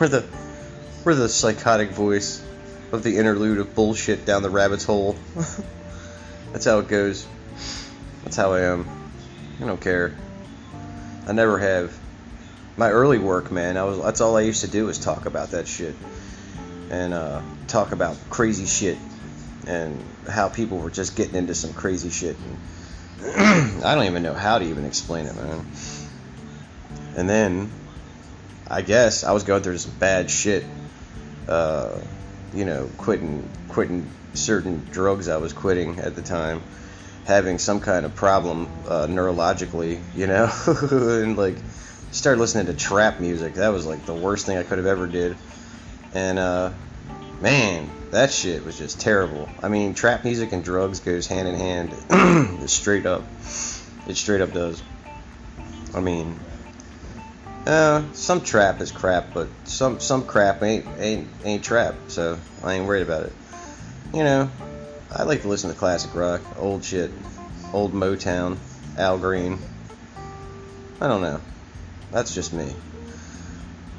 we're 0.01 0.09
the 0.09 0.25
we're 1.05 1.15
the 1.15 1.29
psychotic 1.29 1.91
voice 1.91 2.43
of 2.93 3.03
the 3.03 3.17
interlude 3.17 3.59
of 3.59 3.75
bullshit 3.75 4.27
down 4.27 4.43
the 4.43 4.51
rabbit's 4.51 4.85
hole. 4.85 5.17
That's 6.53 6.67
how 6.67 6.81
it 6.81 6.89
goes. 6.89 7.27
That's 8.25 8.37
how 8.37 8.53
I 8.53 8.63
am. 8.63 8.87
I 9.63 9.67
don't 9.67 9.81
care. 9.81 10.15
I 11.27 11.33
never 11.33 11.59
have. 11.59 11.97
My 12.77 12.91
early 12.91 13.19
work, 13.19 13.51
man, 13.51 13.77
I 13.77 13.85
was 13.85 14.03
that's 14.03 14.21
all 14.21 14.37
I 14.37 14.43
used 14.43 14.63
to 14.63 14.69
do 14.69 14.87
was 14.87 14.99
talk 14.99 15.27
about 15.27 15.51
that 15.51 15.67
shit. 15.67 15.95
And 16.91 17.15
uh, 17.15 17.41
talk 17.67 17.93
about 17.93 18.17
crazy 18.31 18.67
shit 18.67 18.99
and 19.67 20.03
how 20.29 20.49
people 20.49 20.79
were 20.79 20.91
just 20.91 21.17
getting 21.17 21.37
into 21.37 21.55
some 21.55 21.73
crazy 21.73 22.11
shit. 22.11 22.37
And 23.23 23.85
I 23.85 23.95
don't 23.95 24.05
even 24.05 24.23
know 24.23 24.35
how 24.35 24.59
to 24.59 24.65
even 24.65 24.85
explain 24.85 25.27
it, 25.27 25.37
man. 25.37 25.67
And 27.17 27.29
then 27.31 27.71
I 28.71 28.83
guess 28.83 29.25
I 29.25 29.33
was 29.33 29.43
going 29.43 29.63
through 29.63 29.79
some 29.79 29.93
bad 29.99 30.31
shit. 30.31 30.65
Uh, 31.49 32.01
you 32.55 32.65
know, 32.65 32.89
quitting 32.99 33.49
quitting 33.69 34.09
certain 34.35 34.85
drugs 34.93 35.29
I 35.29 35.39
was 35.39 35.53
quitting 35.53 35.99
at 35.99 36.15
the 36.15 36.23
time, 36.23 36.63
having 37.25 37.59
some 37.59 37.81
kind 37.81 38.07
of 38.07 38.15
problem 38.15 38.69
uh, 38.89 39.07
neurologically, 39.09 40.01
you 40.15 40.29
know, 40.29 40.51
and 41.23 41.37
like 41.37 41.57
started 42.13 42.41
listening 42.41 42.67
to 42.67 42.75
trap 42.75 43.21
music. 43.21 43.55
That 43.55 43.71
was 43.71 43.87
like 43.87 44.07
the 44.07 44.15
worst 44.15 44.47
thing 44.47 44.57
I 44.57 44.63
could 44.63 44.79
have 44.79 44.87
ever 44.87 45.09
did. 45.09 45.37
And 46.15 46.39
uh, 46.39 46.71
man, 47.41 47.91
that 48.13 48.31
shit 48.33 48.65
was 48.65 48.79
just 48.79 49.01
terrible. 49.01 49.49
I 49.63 49.69
mean, 49.69 49.95
trap 49.95 50.25
music 50.25 50.53
and 50.53 50.63
drugs 50.63 51.01
goes 51.01 51.27
hand 51.27 51.49
in 51.49 51.55
hand, 51.57 52.69
straight 52.71 53.07
up. 53.07 53.25
It 54.07 54.17
straight 54.17 54.41
up 54.41 54.53
does. 54.53 54.83
I 55.95 56.01
mean, 56.01 56.39
uh, 57.67 58.03
some 58.13 58.41
trap 58.41 58.81
is 58.81 58.91
crap, 58.91 59.35
but 59.35 59.49
some 59.65 60.01
some 60.01 60.25
crap 60.25 60.63
ain't 60.63 60.87
ain't 60.99 61.29
ain't 61.45 61.65
trap. 61.65 61.95
So 62.09 62.39
I 62.63 62.75
ain't 62.75 62.87
worried 62.87 63.03
about 63.03 63.25
it. 63.25 63.33
You 64.15 64.25
know, 64.25 64.51
I 65.15 65.25
like 65.25 65.43
to 65.43 65.49
listen 65.49 65.71
to 65.71 65.77
classic 65.77 66.15
rock, 66.15 66.41
old 66.59 66.85
shit, 66.85 67.11
old 67.73 67.93
Motown, 67.93 68.57
Al 68.97 69.19
Green. 69.19 69.59
I 71.01 71.09
don't 71.09 71.23
know. 71.23 71.41
That's 72.11 72.35
just 72.35 72.53
me. 72.53 72.73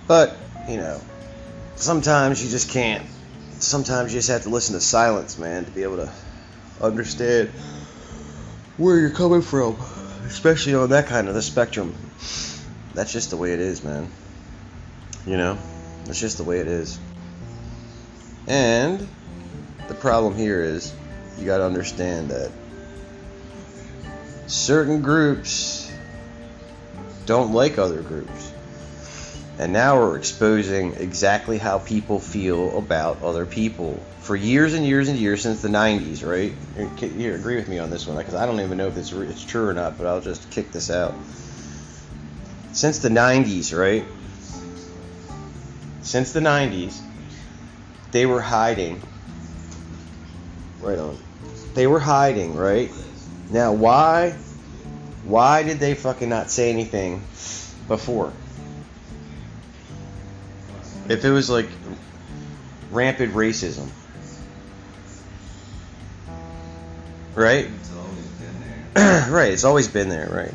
But 0.08 0.36
you 0.68 0.78
know, 0.78 1.00
sometimes 1.76 2.44
you 2.44 2.50
just 2.50 2.70
can't. 2.70 3.06
Sometimes 3.60 4.12
you 4.12 4.18
just 4.18 4.30
have 4.30 4.44
to 4.44 4.50
listen 4.50 4.74
to 4.74 4.82
silence, 4.82 5.38
man, 5.38 5.66
to 5.66 5.72
be 5.72 5.84
able 5.84 5.98
to 5.98 6.12
understand 6.82 7.50
where 8.78 8.98
you're 8.98 9.12
coming 9.12 9.44
from, 9.44 9.78
especially 10.26 10.74
on 10.74 10.90
that 10.90 11.06
kind 11.06 11.28
of 11.28 11.36
the 11.36 11.44
spectrum 11.44 11.96
that's 12.94 13.12
just 13.12 13.30
the 13.30 13.38
way 13.38 13.54
it 13.54 13.60
is, 13.60 13.84
man. 13.84 14.10
You 15.26 15.38
know, 15.38 15.58
that's 16.06 16.20
just 16.20 16.38
the 16.38 16.44
way 16.44 16.60
it 16.60 16.68
is. 16.68 17.00
And 18.48 19.08
the 19.88 19.94
problem 19.94 20.36
here 20.36 20.62
is 20.62 20.94
you 21.38 21.46
got 21.46 21.60
to 21.60 21.66
understand 21.66 22.30
that 22.32 22.52
certain 24.48 25.02
groups 25.02 25.92
don't 27.26 27.54
like 27.54 27.78
other 27.78 28.02
groups. 28.02 28.52
And 29.60 29.74
now 29.74 29.98
we're 29.98 30.18
exposing 30.18 30.96
exactly 30.96 31.60
how 31.60 31.78
people 31.78 32.20
feel 32.20 32.78
about 32.78 33.22
other 33.22 33.46
people 33.46 34.04
for 34.20 34.36
years 34.36 34.74
and 34.74 34.86
years 34.86 35.08
and 35.08 35.20
years 35.20 35.44
since 35.44 35.62
the 35.62 35.68
90s, 35.68 36.26
right? 36.26 36.54
You 37.00 37.36
agree 37.36 37.58
with 37.58 37.68
me 37.68 37.78
on 37.78 37.90
this 37.90 38.08
one 38.08 38.18
because 38.18 38.34
I 38.34 38.46
don't 38.46 38.60
even 38.60 38.78
know 38.78 38.88
if 38.88 38.98
it's, 38.98 39.12
it's 39.12 39.46
true 39.46 39.68
or 39.68 39.74
not, 39.74 39.98
but 39.98 40.08
I'll 40.08 40.22
just 40.22 40.50
kick 40.50 40.72
this 40.72 40.90
out 40.90 41.14
since 42.74 43.00
the 43.00 43.10
90s, 43.10 43.78
right? 43.78 44.06
Since 46.02 46.34
the 46.34 46.40
90s, 46.40 47.00
they 48.12 48.26
were 48.26 48.42
hiding. 48.42 49.02
Right 50.82 50.98
on. 50.98 51.18
They 51.74 51.88
were 51.88 52.00
hiding, 52.00 52.56
right? 52.56 52.92
Now, 53.50 53.74
why? 53.74 54.32
Why 55.24 55.64
did 55.64 55.80
they 55.80 55.94
fucking 55.94 56.30
not 56.30 56.50
say 56.50 56.70
anything 56.70 57.20
before? 57.88 58.34
If 61.08 61.26
it 61.26 61.32
was 61.32 61.50
like 61.50 61.68
rampant 62.92 63.34
racism, 63.34 63.90
right? 67.36 67.70
Right, 69.32 69.54
it's 69.54 69.64
always 69.64 69.88
been 69.88 70.10
there, 70.10 70.28
right? 70.30 70.54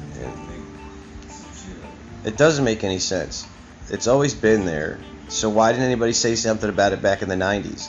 It 2.26 2.36
doesn't 2.36 2.64
make 2.64 2.82
any 2.82 2.98
sense. 2.98 3.46
It's 3.88 4.08
always 4.08 4.34
been 4.34 4.66
there. 4.66 4.98
So 5.28 5.48
why 5.48 5.70
didn't 5.70 5.86
anybody 5.86 6.12
say 6.12 6.34
something 6.34 6.68
about 6.68 6.92
it 6.92 7.00
back 7.00 7.22
in 7.22 7.28
the 7.28 7.36
90s? 7.36 7.88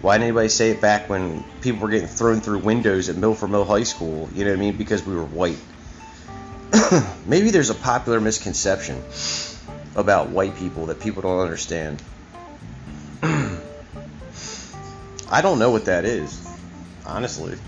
Why 0.00 0.14
didn't 0.14 0.28
anybody 0.28 0.48
say 0.48 0.70
it 0.70 0.80
back 0.80 1.10
when 1.10 1.44
people 1.60 1.82
were 1.82 1.90
getting 1.90 2.08
thrown 2.08 2.40
through 2.40 2.60
windows 2.60 3.10
at 3.10 3.16
Milford 3.16 3.50
Mill 3.50 3.66
High 3.66 3.82
School? 3.82 4.30
You 4.32 4.46
know 4.46 4.52
what 4.52 4.56
I 4.56 4.60
mean? 4.60 4.78
Because 4.78 5.04
we 5.04 5.14
were 5.14 5.24
white. 5.24 5.58
Maybe 7.26 7.50
there's 7.50 7.68
a 7.68 7.74
popular 7.74 8.22
misconception 8.22 9.02
about 9.94 10.30
white 10.30 10.56
people 10.56 10.86
that 10.86 10.98
people 10.98 11.20
don't 11.20 11.40
understand. 11.40 12.02
I 13.22 13.60
don't 15.42 15.58
know 15.58 15.70
what 15.70 15.84
that 15.84 16.06
is, 16.06 16.42
honestly. 17.04 17.58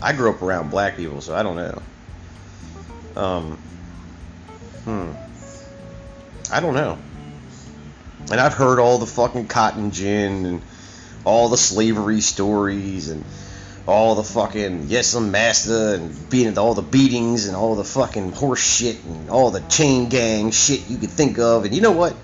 I 0.00 0.14
grew 0.14 0.30
up 0.30 0.40
around 0.40 0.70
black 0.70 0.96
people, 0.96 1.20
so 1.20 1.34
I 1.34 1.42
don't 1.42 1.56
know. 1.56 1.82
Um, 3.16 3.58
hmm. 4.90 6.52
I 6.52 6.60
don't 6.60 6.74
know. 6.74 6.98
And 8.30 8.40
I've 8.40 8.54
heard 8.54 8.78
all 8.78 8.98
the 8.98 9.06
fucking 9.06 9.48
cotton 9.48 9.90
gin 9.90 10.46
and 10.46 10.62
all 11.24 11.48
the 11.48 11.56
slavery 11.56 12.20
stories 12.20 13.08
and 13.08 13.24
all 13.86 14.14
the 14.14 14.24
fucking 14.24 14.84
yes 14.88 15.14
I'm 15.14 15.30
master 15.30 15.94
and 15.94 16.30
being 16.30 16.56
all 16.58 16.74
the 16.74 16.82
beatings 16.82 17.46
and 17.46 17.56
all 17.56 17.74
the 17.74 17.84
fucking 17.84 18.32
horse 18.32 18.60
shit 18.60 19.02
and 19.04 19.30
all 19.30 19.50
the 19.50 19.60
chain 19.60 20.08
gang 20.08 20.50
shit 20.50 20.88
you 20.88 20.98
could 20.98 21.10
think 21.10 21.38
of. 21.38 21.64
And 21.64 21.74
you 21.74 21.80
know 21.80 21.92
what? 21.92 22.16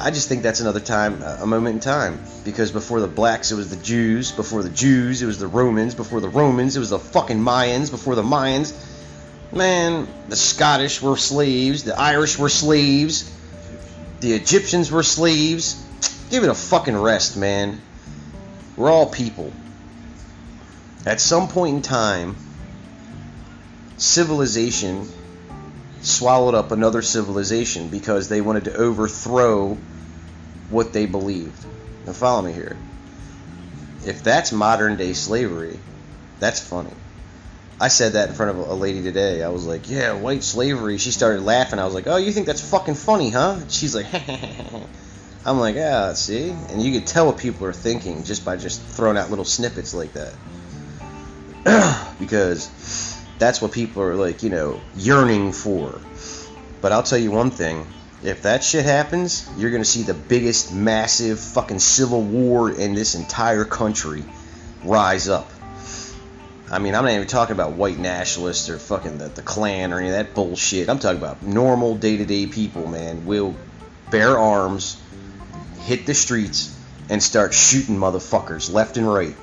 I 0.00 0.12
just 0.12 0.28
think 0.28 0.42
that's 0.42 0.60
another 0.60 0.80
time, 0.80 1.22
a 1.22 1.46
moment 1.46 1.74
in 1.74 1.80
time. 1.80 2.20
Because 2.44 2.70
before 2.70 3.00
the 3.00 3.08
blacks, 3.08 3.50
it 3.50 3.56
was 3.56 3.68
the 3.68 3.82
Jews. 3.82 4.30
Before 4.30 4.62
the 4.62 4.70
Jews, 4.70 5.22
it 5.22 5.26
was 5.26 5.40
the 5.40 5.48
Romans. 5.48 5.96
Before 5.96 6.20
the 6.20 6.28
Romans, 6.28 6.76
it 6.76 6.78
was 6.78 6.90
the 6.90 7.00
fucking 7.00 7.38
Mayans. 7.38 7.90
Before 7.90 8.14
the 8.14 8.22
Mayans, 8.22 8.72
man, 9.52 10.08
the 10.28 10.36
Scottish 10.36 11.00
were 11.02 11.16
slaves. 11.16 11.84
The 11.84 11.98
Irish 11.98 12.38
were 12.38 12.48
slaves. 12.48 13.34
The 14.20 14.32
Egyptians 14.32 14.90
were 14.90 15.02
slaves. 15.02 15.84
Give 16.30 16.44
it 16.44 16.50
a 16.50 16.54
fucking 16.54 16.96
rest, 16.96 17.36
man. 17.36 17.80
We're 18.76 18.90
all 18.90 19.06
people. 19.06 19.52
At 21.06 21.20
some 21.20 21.48
point 21.48 21.76
in 21.76 21.82
time, 21.82 22.36
civilization 23.96 25.08
swallowed 26.02 26.54
up 26.54 26.70
another 26.70 27.02
civilization 27.02 27.88
because 27.88 28.28
they 28.28 28.40
wanted 28.40 28.64
to 28.64 28.74
overthrow 28.74 29.76
what 30.70 30.92
they 30.92 31.06
believed. 31.06 31.64
Now, 32.06 32.12
follow 32.12 32.42
me 32.42 32.52
here. 32.52 32.76
If 34.06 34.22
that's 34.22 34.52
modern 34.52 34.96
day 34.96 35.12
slavery, 35.12 35.78
that's 36.38 36.60
funny. 36.60 36.92
I 37.80 37.88
said 37.88 38.14
that 38.14 38.30
in 38.30 38.34
front 38.34 38.58
of 38.58 38.68
a 38.68 38.74
lady 38.74 39.02
today. 39.02 39.42
I 39.42 39.50
was 39.50 39.64
like, 39.64 39.88
"Yeah, 39.88 40.14
white 40.14 40.42
slavery." 40.42 40.98
She 40.98 41.12
started 41.12 41.42
laughing. 41.42 41.78
I 41.78 41.84
was 41.84 41.94
like, 41.94 42.08
"Oh, 42.08 42.16
you 42.16 42.32
think 42.32 42.46
that's 42.46 42.60
fucking 42.60 42.96
funny, 42.96 43.30
huh?" 43.30 43.60
She's 43.68 43.94
like, 43.94 44.06
"I'm 45.46 45.60
like, 45.60 45.76
yeah, 45.76 46.12
see." 46.14 46.50
And 46.50 46.82
you 46.82 46.98
could 46.98 47.06
tell 47.06 47.26
what 47.26 47.38
people 47.38 47.66
are 47.66 47.72
thinking 47.72 48.24
just 48.24 48.44
by 48.44 48.56
just 48.56 48.82
throwing 48.82 49.16
out 49.16 49.30
little 49.30 49.44
snippets 49.44 49.94
like 49.94 50.12
that, 50.14 50.34
because 52.18 53.16
that's 53.38 53.62
what 53.62 53.70
people 53.70 54.02
are 54.02 54.16
like, 54.16 54.42
you 54.42 54.50
know, 54.50 54.80
yearning 54.96 55.52
for. 55.52 56.00
But 56.80 56.90
I'll 56.90 57.04
tell 57.04 57.18
you 57.18 57.30
one 57.30 57.52
thing: 57.52 57.86
if 58.24 58.42
that 58.42 58.64
shit 58.64 58.84
happens, 58.86 59.48
you're 59.56 59.70
gonna 59.70 59.84
see 59.84 60.02
the 60.02 60.14
biggest, 60.14 60.72
massive, 60.74 61.38
fucking 61.38 61.78
civil 61.78 62.22
war 62.22 62.72
in 62.72 62.94
this 62.94 63.14
entire 63.14 63.64
country 63.64 64.24
rise 64.82 65.28
up. 65.28 65.48
I 66.70 66.78
mean, 66.78 66.94
I'm 66.94 67.04
not 67.04 67.12
even 67.12 67.26
talking 67.26 67.54
about 67.54 67.72
white 67.72 67.98
nationalists 67.98 68.68
or 68.68 68.78
fucking 68.78 69.18
the, 69.18 69.28
the 69.28 69.42
Klan 69.42 69.92
or 69.92 69.98
any 69.98 70.08
of 70.08 70.14
that 70.14 70.34
bullshit. 70.34 70.90
I'm 70.90 70.98
talking 70.98 71.18
about 71.18 71.42
normal 71.42 71.96
day 71.96 72.18
to 72.18 72.26
day 72.26 72.46
people, 72.46 72.86
man, 72.86 73.24
will 73.24 73.54
bear 74.10 74.36
arms, 74.36 75.00
hit 75.80 76.04
the 76.04 76.14
streets, 76.14 76.76
and 77.08 77.22
start 77.22 77.54
shooting 77.54 77.96
motherfuckers 77.96 78.70
left 78.70 78.98
and 78.98 79.10
right. 79.10 79.34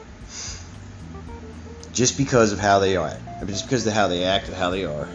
Just 1.94 2.18
because 2.18 2.52
of 2.52 2.60
how 2.60 2.80
they 2.80 2.96
are. 2.96 3.18
Just 3.46 3.66
because 3.66 3.88
of 3.88 3.94
how 3.94 4.08
they 4.08 4.26
act 4.26 4.48
and 4.48 4.56
how 4.56 4.70
they 4.70 4.86
are. 4.86 5.08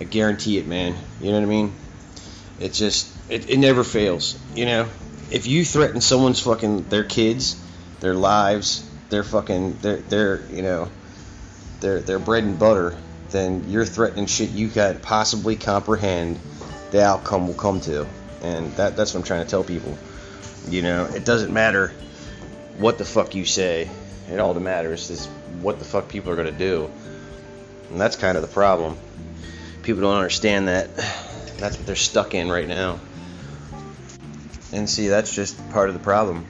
I 0.00 0.04
guarantee 0.04 0.58
it, 0.58 0.66
man. 0.66 0.94
You 1.20 1.32
know 1.32 1.40
what 1.40 1.42
I 1.42 1.48
mean? 1.48 1.74
It 2.58 2.72
just, 2.72 3.12
it, 3.28 3.50
it 3.50 3.58
never 3.58 3.84
fails. 3.84 4.38
You 4.54 4.64
know? 4.64 4.88
If 5.30 5.46
you 5.46 5.64
threaten 5.64 6.00
someone's 6.00 6.40
fucking, 6.40 6.88
their 6.88 7.04
kids, 7.04 7.60
their 8.00 8.14
lives, 8.14 8.88
their 9.10 9.24
fucking, 9.24 9.78
their, 9.78 9.96
their, 9.96 10.40
you 10.50 10.62
know, 10.62 10.88
their 11.80 12.00
their 12.00 12.18
bread 12.18 12.44
and 12.44 12.58
butter, 12.58 12.96
then 13.30 13.68
you're 13.68 13.84
threatening 13.84 14.26
shit 14.26 14.50
you 14.50 14.68
can't 14.68 15.02
possibly 15.02 15.56
comprehend 15.56 16.38
the 16.90 17.02
outcome 17.04 17.48
will 17.48 17.54
come 17.54 17.80
to. 17.82 18.06
And 18.42 18.72
that 18.76 18.96
that's 18.96 19.14
what 19.14 19.20
I'm 19.20 19.26
trying 19.26 19.44
to 19.44 19.50
tell 19.50 19.64
people. 19.64 19.96
You 20.68 20.82
know, 20.82 21.04
it 21.04 21.24
doesn't 21.24 21.52
matter 21.52 21.92
what 22.78 22.98
the 22.98 23.04
fuck 23.04 23.34
you 23.34 23.44
say. 23.44 23.90
It 24.30 24.38
all 24.38 24.54
that 24.54 24.60
matters 24.60 25.10
is 25.10 25.26
what 25.60 25.78
the 25.78 25.84
fuck 25.84 26.08
people 26.08 26.32
are 26.32 26.36
gonna 26.36 26.52
do. 26.52 26.90
And 27.90 28.00
that's 28.00 28.16
kind 28.16 28.36
of 28.36 28.42
the 28.42 28.48
problem. 28.48 28.96
People 29.82 30.02
don't 30.02 30.16
understand 30.16 30.68
that. 30.68 30.94
That's 31.58 31.76
what 31.76 31.86
they're 31.86 31.96
stuck 31.96 32.34
in 32.34 32.50
right 32.50 32.66
now. 32.66 32.98
And 34.72 34.90
see, 34.90 35.08
that's 35.08 35.32
just 35.32 35.70
part 35.70 35.88
of 35.88 35.94
the 35.94 36.00
problem. 36.00 36.46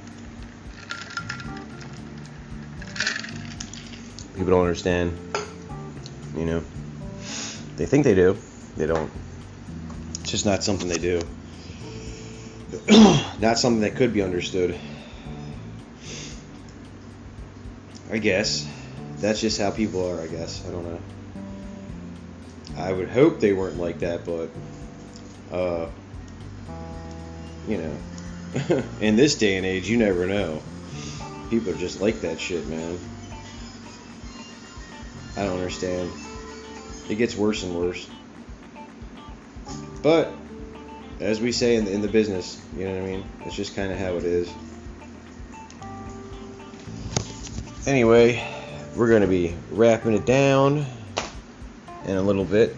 People 4.35 4.51
don't 4.51 4.63
understand. 4.63 5.17
You 6.37 6.47
know, 6.47 6.63
they 7.77 7.87
think 7.87 8.05
they 8.05 8.15
do. 8.15 8.37
They 8.77 8.87
don't. 8.87 9.11
It's 10.21 10.31
just 10.31 10.45
not 10.45 10.65
something 10.65 10.89
they 10.89 10.99
do. 10.99 11.21
not 13.41 13.59
something 13.59 13.83
that 13.83 13.95
could 13.95 14.13
be 14.13 14.23
understood. 14.23 14.77
I 18.11 18.19
guess. 18.19 18.69
That's 19.19 19.41
just 19.41 19.61
how 19.61 19.71
people 19.71 20.09
are, 20.11 20.21
I 20.21 20.27
guess. 20.27 20.67
I 20.67 20.71
don't 20.71 20.85
know. 20.85 21.01
I 22.77 22.93
would 22.93 23.09
hope 23.09 23.41
they 23.41 23.53
weren't 23.53 23.79
like 23.79 24.01
that, 24.01 24.25
but, 24.25 24.51
uh, 25.53 25.89
you 27.69 27.79
know, 27.79 28.83
in 29.01 29.15
this 29.17 29.37
day 29.37 29.57
and 29.57 29.65
age, 29.65 29.89
you 29.89 29.97
never 29.97 30.27
know. 30.27 30.61
People 31.51 31.73
are 31.73 31.77
just 31.77 32.01
like 32.01 32.21
that 32.23 32.41
shit, 32.41 32.67
man. 32.67 32.99
I 35.37 35.45
don't 35.45 35.57
understand. 35.57 36.11
It 37.09 37.17
gets 37.17 37.35
worse 37.37 37.63
and 37.63 37.75
worse. 37.77 38.09
But 40.03 40.33
as 41.21 41.41
we 41.41 41.53
say 41.53 41.77
in 41.77 41.85
the, 41.87 41.93
in 41.93 42.03
the 42.03 42.09
business, 42.09 42.61
you 42.77 42.85
know 42.87 42.93
what 42.93 43.03
I 43.03 43.07
mean? 43.07 43.25
It's 43.45 43.57
just 43.57 43.75
kind 43.75 43.91
of 43.91 43.99
how 43.99 44.17
it 44.17 44.25
is. 44.25 44.53
Anyway, 47.87 48.43
we're 48.97 49.09
going 49.09 49.23
to 49.23 49.29
be 49.29 49.55
wrapping 49.71 50.15
it 50.15 50.25
down 50.25 50.87
in 52.07 52.17
a 52.17 52.23
little 52.23 52.45
bit. 52.45 52.77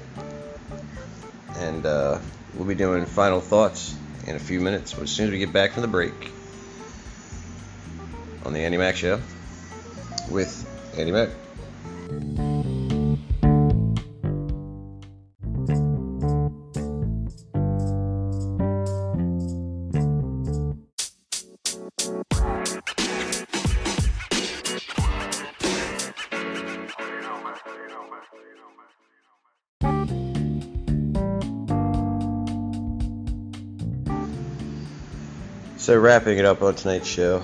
And 1.56 1.84
uh, 1.84 2.18
we'll 2.54 2.66
be 2.66 2.74
doing 2.74 3.06
final 3.06 3.40
thoughts 3.40 3.94
in 4.26 4.36
a 4.36 4.40
few 4.40 4.60
minutes 4.60 4.98
as 4.98 5.10
soon 5.10 5.26
as 5.26 5.32
we 5.32 5.38
get 5.38 5.52
back 5.52 5.72
from 5.72 5.82
the 5.82 5.88
break 5.88 6.32
on 8.44 8.52
the 8.52 8.60
Andy 8.60 8.78
Mac 8.78 8.96
Show 8.96 9.20
with 10.30 10.66
Andy 10.96 11.12
Mac. 11.12 11.30
Wrapping 36.06 36.38
it 36.38 36.44
up 36.44 36.62
on 36.62 36.72
tonight's 36.72 37.08
show, 37.08 37.42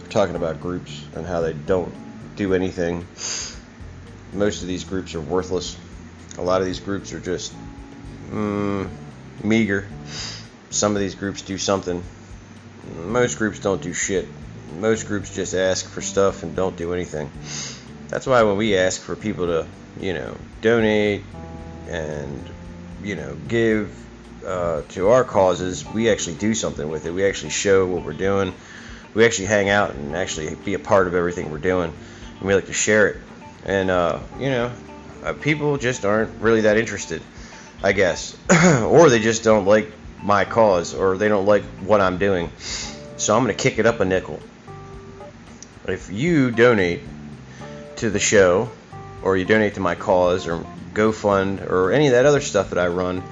we're 0.00 0.08
talking 0.08 0.34
about 0.34 0.60
groups 0.60 1.04
and 1.14 1.24
how 1.24 1.42
they 1.42 1.52
don't 1.52 1.94
do 2.34 2.54
anything. 2.54 3.06
Most 4.32 4.62
of 4.62 4.66
these 4.66 4.82
groups 4.82 5.14
are 5.14 5.20
worthless. 5.20 5.76
A 6.36 6.42
lot 6.42 6.60
of 6.60 6.66
these 6.66 6.80
groups 6.80 7.12
are 7.12 7.20
just 7.20 7.54
mm, 8.30 8.90
meager. 9.44 9.86
Some 10.70 10.96
of 10.96 11.00
these 11.00 11.14
groups 11.14 11.42
do 11.42 11.56
something. 11.56 12.02
most 12.96 13.38
groups 13.38 13.60
don't 13.60 13.80
do 13.80 13.92
shit. 13.92 14.26
Most 14.80 15.06
groups 15.06 15.32
just 15.32 15.54
ask 15.54 15.88
for 15.88 16.00
stuff 16.00 16.42
and 16.42 16.56
don't 16.56 16.76
do 16.76 16.92
anything. 16.92 17.30
That's 18.08 18.26
why 18.26 18.42
when 18.42 18.56
we 18.56 18.76
ask 18.76 19.00
for 19.00 19.14
people 19.14 19.46
to, 19.46 19.68
you 20.00 20.14
know, 20.14 20.36
donate 20.62 21.22
and, 21.86 22.50
you 23.04 23.14
know, 23.14 23.36
give 23.46 23.96
uh, 24.44 24.82
to 24.90 25.08
our 25.08 25.24
causes, 25.24 25.84
we 25.84 26.10
actually 26.10 26.36
do 26.36 26.54
something 26.54 26.88
with 26.88 27.06
it. 27.06 27.12
We 27.12 27.24
actually 27.24 27.50
show 27.50 27.86
what 27.86 28.04
we're 28.04 28.12
doing. 28.12 28.54
We 29.14 29.24
actually 29.24 29.46
hang 29.46 29.68
out 29.68 29.94
and 29.94 30.16
actually 30.16 30.54
be 30.54 30.74
a 30.74 30.78
part 30.78 31.06
of 31.06 31.14
everything 31.14 31.50
we're 31.50 31.58
doing. 31.58 31.92
And 32.38 32.48
we 32.48 32.54
like 32.54 32.66
to 32.66 32.72
share 32.72 33.08
it. 33.08 33.16
And, 33.64 33.90
uh, 33.90 34.20
you 34.38 34.50
know, 34.50 34.72
uh, 35.24 35.32
people 35.34 35.76
just 35.76 36.04
aren't 36.04 36.40
really 36.40 36.62
that 36.62 36.76
interested, 36.76 37.22
I 37.82 37.92
guess. 37.92 38.36
or 38.82 39.10
they 39.10 39.20
just 39.20 39.44
don't 39.44 39.66
like 39.66 39.92
my 40.22 40.44
cause 40.44 40.94
or 40.94 41.16
they 41.16 41.28
don't 41.28 41.46
like 41.46 41.62
what 41.80 42.00
I'm 42.00 42.18
doing. 42.18 42.50
So 43.16 43.36
I'm 43.36 43.44
going 43.44 43.54
to 43.54 43.62
kick 43.62 43.78
it 43.78 43.86
up 43.86 44.00
a 44.00 44.04
nickel. 44.04 44.40
If 45.86 46.10
you 46.10 46.50
donate 46.50 47.02
to 47.96 48.10
the 48.10 48.18
show 48.18 48.70
or 49.22 49.36
you 49.36 49.44
donate 49.44 49.74
to 49.74 49.80
my 49.80 49.94
cause 49.94 50.46
or 50.46 50.64
GoFund 50.94 51.68
or 51.68 51.92
any 51.92 52.06
of 52.06 52.12
that 52.12 52.26
other 52.26 52.40
stuff 52.40 52.70
that 52.70 52.78
I 52.78 52.86
run, 52.86 53.22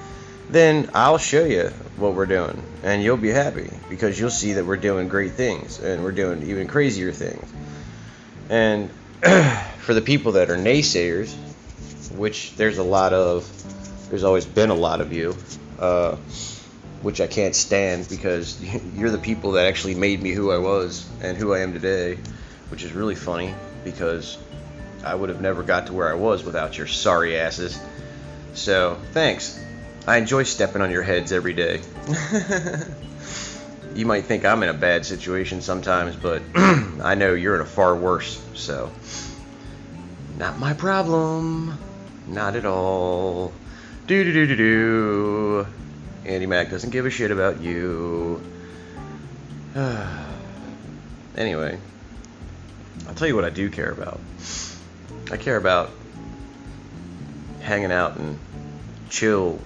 then 0.51 0.91
I'll 0.95 1.19
show 1.19 1.45
you 1.45 1.69
what 1.97 2.15
we're 2.15 2.27
doing 2.27 2.63
and 2.83 3.03
you'll 3.03 3.17
be 3.17 3.31
happy 3.31 3.71
because 3.89 4.19
you'll 4.19 4.31
see 4.31 4.55
that 4.55 4.65
we're 4.65 4.77
doing 4.77 5.09
great 5.09 5.33
things 5.33 5.79
and 5.79 6.03
we're 6.03 6.13
doing 6.13 6.43
even 6.45 6.67
crazier 6.67 7.13
things. 7.13 7.53
And 8.49 8.91
for 9.81 9.95
the 9.95 10.01
people 10.01 10.33
that 10.33 10.51
are 10.51 10.57
naysayers, 10.57 11.35
which 12.13 12.55
there's 12.57 12.79
a 12.79 12.83
lot 12.83 13.13
of, 13.13 13.51
there's 14.09 14.25
always 14.25 14.47
been 14.47 14.71
a 14.71 14.75
lot 14.75 15.01
of 15.01 15.13
you, 15.13 15.37
uh, 15.79 16.17
which 17.03 17.21
I 17.21 17.27
can't 17.27 17.55
stand 17.55 18.09
because 18.09 18.63
you're 18.97 19.11
the 19.11 19.19
people 19.19 19.53
that 19.53 19.67
actually 19.67 19.95
made 19.95 20.23
me 20.23 20.33
who 20.33 20.51
I 20.51 20.59
was 20.59 21.07
and 21.21 21.37
who 21.37 21.53
I 21.53 21.61
am 21.61 21.73
today, 21.73 22.19
which 22.71 22.85
is 22.85 22.93
really 22.93 23.15
funny 23.15 23.55
because 23.85 24.39
I 25.05 25.15
would 25.15 25.29
have 25.29 25.41
never 25.41 25.63
got 25.63 25.89
to 25.89 25.93
where 25.93 26.11
I 26.11 26.15
was 26.15 26.43
without 26.43 26.79
your 26.79 26.87
sorry 26.87 27.39
asses. 27.39 27.79
So, 28.55 28.99
thanks. 29.13 29.59
I 30.09 30.17
enjoy 30.17 30.45
stepping 30.45 30.81
on 30.81 30.91
your 30.91 31.03
heads 31.03 31.33
every 31.33 31.53
day. 31.53 31.83
you 33.95 34.07
might 34.07 34.25
think 34.25 34.47
I'm 34.47 34.63
in 34.63 34.71
a 34.71 34.75
bad 34.75 35.05
situation 35.05 35.61
sometimes, 35.61 36.17
but 36.17 36.41
I 36.55 37.15
know 37.15 37.35
you're 37.35 37.55
in 37.55 37.61
a 37.61 37.67
far 37.67 37.95
worse, 37.95 38.43
so. 38.55 38.91
Not 40.39 40.59
my 40.59 40.73
problem. 40.73 41.77
Not 42.27 42.57
at 42.57 42.65
all. 42.65 43.53
Do 44.07 44.25
do 44.25 44.33
do 44.33 44.47
do 44.47 44.57
do. 44.57 45.67
Andy 46.25 46.47
Mac 46.47 46.71
doesn't 46.71 46.89
give 46.89 47.05
a 47.05 47.11
shit 47.11 47.31
about 47.31 47.61
you. 47.61 48.41
anyway, 51.37 51.79
I'll 53.07 53.15
tell 53.15 53.29
you 53.29 53.37
what 53.37 53.45
I 53.45 53.51
do 53.51 53.69
care 53.69 53.91
about. 53.91 54.21
I 55.31 55.37
care 55.37 55.59
about 55.59 55.91
hanging 57.61 57.93
out 57.93 58.17
and 58.17 58.39
chill 59.11 59.61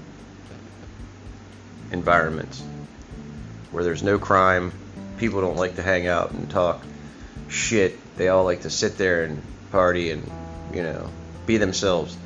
environments 1.92 2.62
where 3.70 3.84
there's 3.84 4.02
no 4.02 4.18
crime. 4.18 4.72
People 5.18 5.40
don't 5.40 5.56
like 5.56 5.76
to 5.76 5.82
hang 5.82 6.06
out 6.06 6.32
and 6.32 6.50
talk 6.50 6.82
shit. 7.48 7.98
They 8.16 8.28
all 8.28 8.44
like 8.44 8.62
to 8.62 8.70
sit 8.70 8.98
there 8.98 9.24
and 9.24 9.42
party 9.70 10.10
and, 10.10 10.28
you 10.74 10.82
know, 10.82 11.08
be 11.46 11.56
themselves 11.58 12.16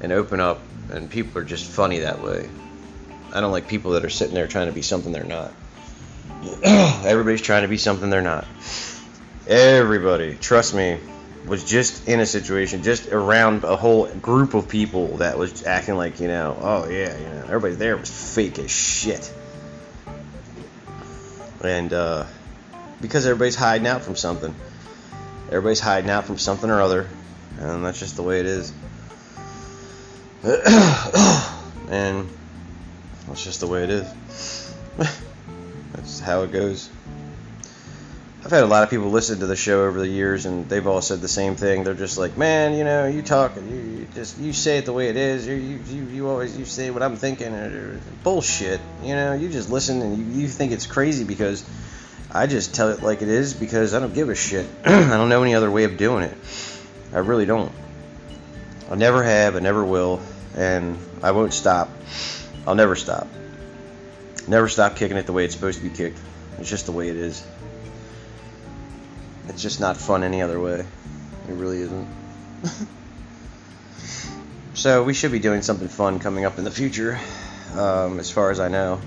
and 0.00 0.12
open 0.12 0.40
up. 0.40 0.60
And 0.90 1.10
people 1.10 1.40
are 1.40 1.44
just 1.44 1.68
funny 1.68 2.00
that 2.00 2.22
way. 2.22 2.48
I 3.32 3.40
don't 3.40 3.52
like 3.52 3.68
people 3.68 3.92
that 3.92 4.04
are 4.04 4.10
sitting 4.10 4.34
there 4.34 4.46
trying 4.46 4.68
to 4.68 4.72
be 4.72 4.82
something 4.82 5.12
they're 5.12 5.24
not. 5.24 5.52
Everybody's 6.64 7.42
trying 7.42 7.62
to 7.62 7.68
be 7.68 7.78
something 7.78 8.08
they're 8.08 8.22
not. 8.22 8.46
Everybody, 9.48 10.34
trust 10.34 10.74
me, 10.74 10.98
was 11.46 11.64
just 11.64 12.08
in 12.08 12.18
a 12.20 12.26
situation, 12.26 12.82
just 12.82 13.08
around 13.12 13.62
a 13.64 13.76
whole 13.76 14.06
group 14.06 14.54
of 14.54 14.68
people 14.68 15.18
that 15.18 15.38
was 15.38 15.64
acting 15.64 15.94
like, 15.94 16.20
you 16.20 16.28
know, 16.28 16.56
oh 16.60 16.88
yeah, 16.88 17.16
you 17.16 17.24
know, 17.24 17.44
everybody 17.44 17.74
there 17.74 17.96
was 17.96 18.34
fake 18.34 18.58
as 18.58 18.70
shit. 18.70 19.32
And 21.62 21.92
uh, 21.92 22.26
because 23.00 23.26
everybody's 23.26 23.54
hiding 23.54 23.86
out 23.86 24.02
from 24.02 24.16
something, 24.16 24.54
everybody's 25.46 25.80
hiding 25.80 26.10
out 26.10 26.24
from 26.24 26.38
something 26.38 26.68
or 26.68 26.80
other, 26.80 27.08
and 27.58 27.84
that's 27.84 28.00
just 28.00 28.16
the 28.16 28.22
way 28.22 28.40
it 28.40 28.46
is. 28.46 28.72
and 31.88 32.28
that's 33.26 33.44
just 33.44 33.60
the 33.60 33.66
way 33.66 33.84
it 33.84 33.90
is. 33.90 34.74
that's 35.92 36.20
how 36.20 36.42
it 36.42 36.52
goes. 36.52 36.90
I've 38.46 38.52
had 38.52 38.62
a 38.62 38.66
lot 38.66 38.84
of 38.84 38.90
people 38.90 39.08
listen 39.08 39.40
to 39.40 39.46
the 39.48 39.56
show 39.56 39.86
over 39.86 39.98
the 39.98 40.06
years, 40.06 40.46
and 40.46 40.68
they've 40.68 40.86
all 40.86 41.02
said 41.02 41.20
the 41.20 41.26
same 41.26 41.56
thing. 41.56 41.82
They're 41.82 41.94
just 41.94 42.16
like, 42.16 42.36
"Man, 42.36 42.74
you 42.74 42.84
know, 42.84 43.04
you 43.04 43.20
talk, 43.20 43.56
you, 43.56 43.62
you 43.64 44.06
just 44.14 44.38
you 44.38 44.52
say 44.52 44.78
it 44.78 44.84
the 44.84 44.92
way 44.92 45.08
it 45.08 45.16
is. 45.16 45.48
You 45.48 45.54
you 45.54 46.04
you 46.04 46.28
always 46.28 46.56
you 46.56 46.64
say 46.64 46.92
what 46.92 47.02
I'm 47.02 47.16
thinking." 47.16 48.00
Bullshit. 48.22 48.80
You 49.02 49.16
know, 49.16 49.32
you 49.32 49.48
just 49.48 49.68
listen 49.68 50.00
and 50.00 50.16
you, 50.16 50.42
you 50.42 50.46
think 50.46 50.70
it's 50.70 50.86
crazy 50.86 51.24
because 51.24 51.68
I 52.30 52.46
just 52.46 52.72
tell 52.72 52.90
it 52.90 53.02
like 53.02 53.20
it 53.20 53.28
is 53.28 53.52
because 53.52 53.94
I 53.94 53.98
don't 53.98 54.14
give 54.14 54.28
a 54.28 54.36
shit. 54.36 54.68
I 54.84 55.08
don't 55.08 55.28
know 55.28 55.42
any 55.42 55.56
other 55.56 55.68
way 55.68 55.82
of 55.82 55.96
doing 55.96 56.22
it. 56.22 56.38
I 57.12 57.18
really 57.18 57.46
don't. 57.46 57.72
I 58.88 58.94
never 58.94 59.24
have. 59.24 59.56
I 59.56 59.58
never 59.58 59.84
will, 59.84 60.22
and 60.54 60.96
I 61.20 61.32
won't 61.32 61.52
stop. 61.52 61.90
I'll 62.64 62.76
never 62.76 62.94
stop. 62.94 63.26
Never 64.46 64.68
stop 64.68 64.94
kicking 64.94 65.16
it 65.16 65.26
the 65.26 65.32
way 65.32 65.44
it's 65.46 65.54
supposed 65.56 65.78
to 65.78 65.88
be 65.88 65.92
kicked. 65.92 66.20
It's 66.60 66.70
just 66.70 66.86
the 66.86 66.92
way 66.92 67.08
it 67.08 67.16
is. 67.16 67.44
It's 69.48 69.62
just 69.62 69.80
not 69.80 69.96
fun 69.96 70.22
any 70.22 70.42
other 70.42 70.60
way. 70.60 70.80
It 71.48 71.52
really 71.52 71.80
isn't. 71.80 72.08
so 74.74 75.04
we 75.04 75.14
should 75.14 75.32
be 75.32 75.38
doing 75.38 75.62
something 75.62 75.88
fun 75.88 76.18
coming 76.18 76.44
up 76.44 76.58
in 76.58 76.64
the 76.64 76.70
future, 76.70 77.18
um, 77.74 78.18
as 78.18 78.30
far 78.30 78.50
as 78.50 78.60
I 78.60 78.68
know. 78.68 79.00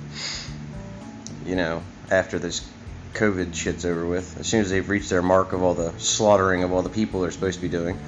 You 1.46 1.56
know, 1.56 1.84
after 2.10 2.40
this 2.40 2.66
COVID 3.14 3.54
shit's 3.54 3.86
over 3.86 4.06
with, 4.06 4.40
as 4.40 4.48
soon 4.48 4.62
as 4.62 4.70
they've 4.70 4.88
reached 4.88 5.10
their 5.10 5.22
mark 5.22 5.52
of 5.54 5.62
all 5.62 5.74
the 5.74 5.92
slaughtering 6.00 6.64
of 6.64 6.72
all 6.72 6.82
the 6.82 6.90
people 6.90 7.22
they're 7.22 7.32
supposed 7.32 7.58
to 7.58 7.62
be 7.62 7.70
doing. 7.70 8.00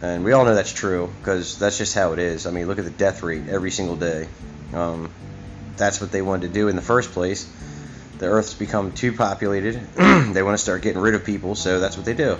And 0.00 0.24
we 0.24 0.32
all 0.32 0.44
know 0.44 0.54
that's 0.54 0.72
true 0.72 1.12
because 1.18 1.58
that's 1.58 1.76
just 1.76 1.94
how 1.94 2.12
it 2.12 2.20
is. 2.20 2.46
I 2.46 2.52
mean, 2.52 2.68
look 2.68 2.78
at 2.78 2.84
the 2.84 2.90
death 2.90 3.24
rate 3.24 3.48
every 3.48 3.72
single 3.72 3.96
day. 3.96 4.28
Um, 4.72 5.10
that's 5.76 6.00
what 6.00 6.12
they 6.12 6.22
wanted 6.22 6.48
to 6.48 6.52
do 6.52 6.68
in 6.68 6.76
the 6.76 6.82
first 6.82 7.12
place 7.12 7.50
the 8.18 8.26
Earth's 8.26 8.54
become 8.54 8.92
too 8.92 9.12
populated. 9.12 9.74
they 9.94 10.42
want 10.42 10.54
to 10.54 10.62
start 10.62 10.82
getting 10.82 11.00
rid 11.00 11.14
of 11.14 11.24
people, 11.24 11.54
so 11.54 11.78
that's 11.80 11.96
what 11.96 12.04
they 12.04 12.14
do. 12.14 12.36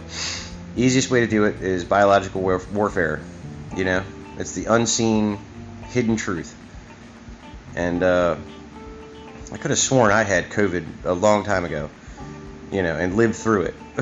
Easiest 0.76 1.10
way 1.10 1.20
to 1.20 1.26
do 1.26 1.44
it 1.44 1.62
is 1.62 1.84
biological 1.84 2.42
warfare. 2.42 3.20
You 3.76 3.84
know, 3.84 4.04
it's 4.38 4.54
the 4.54 4.66
unseen, 4.66 5.38
hidden 5.88 6.16
truth. 6.16 6.54
And 7.76 8.02
uh, 8.02 8.36
I 9.52 9.56
could 9.56 9.70
have 9.70 9.78
sworn 9.78 10.10
I 10.10 10.24
had 10.24 10.50
COVID 10.50 10.84
a 11.04 11.12
long 11.12 11.44
time 11.44 11.64
ago. 11.64 11.90
You 12.72 12.82
know, 12.82 12.96
and 12.96 13.16
lived 13.16 13.36
through 13.36 13.62
it. 13.62 13.74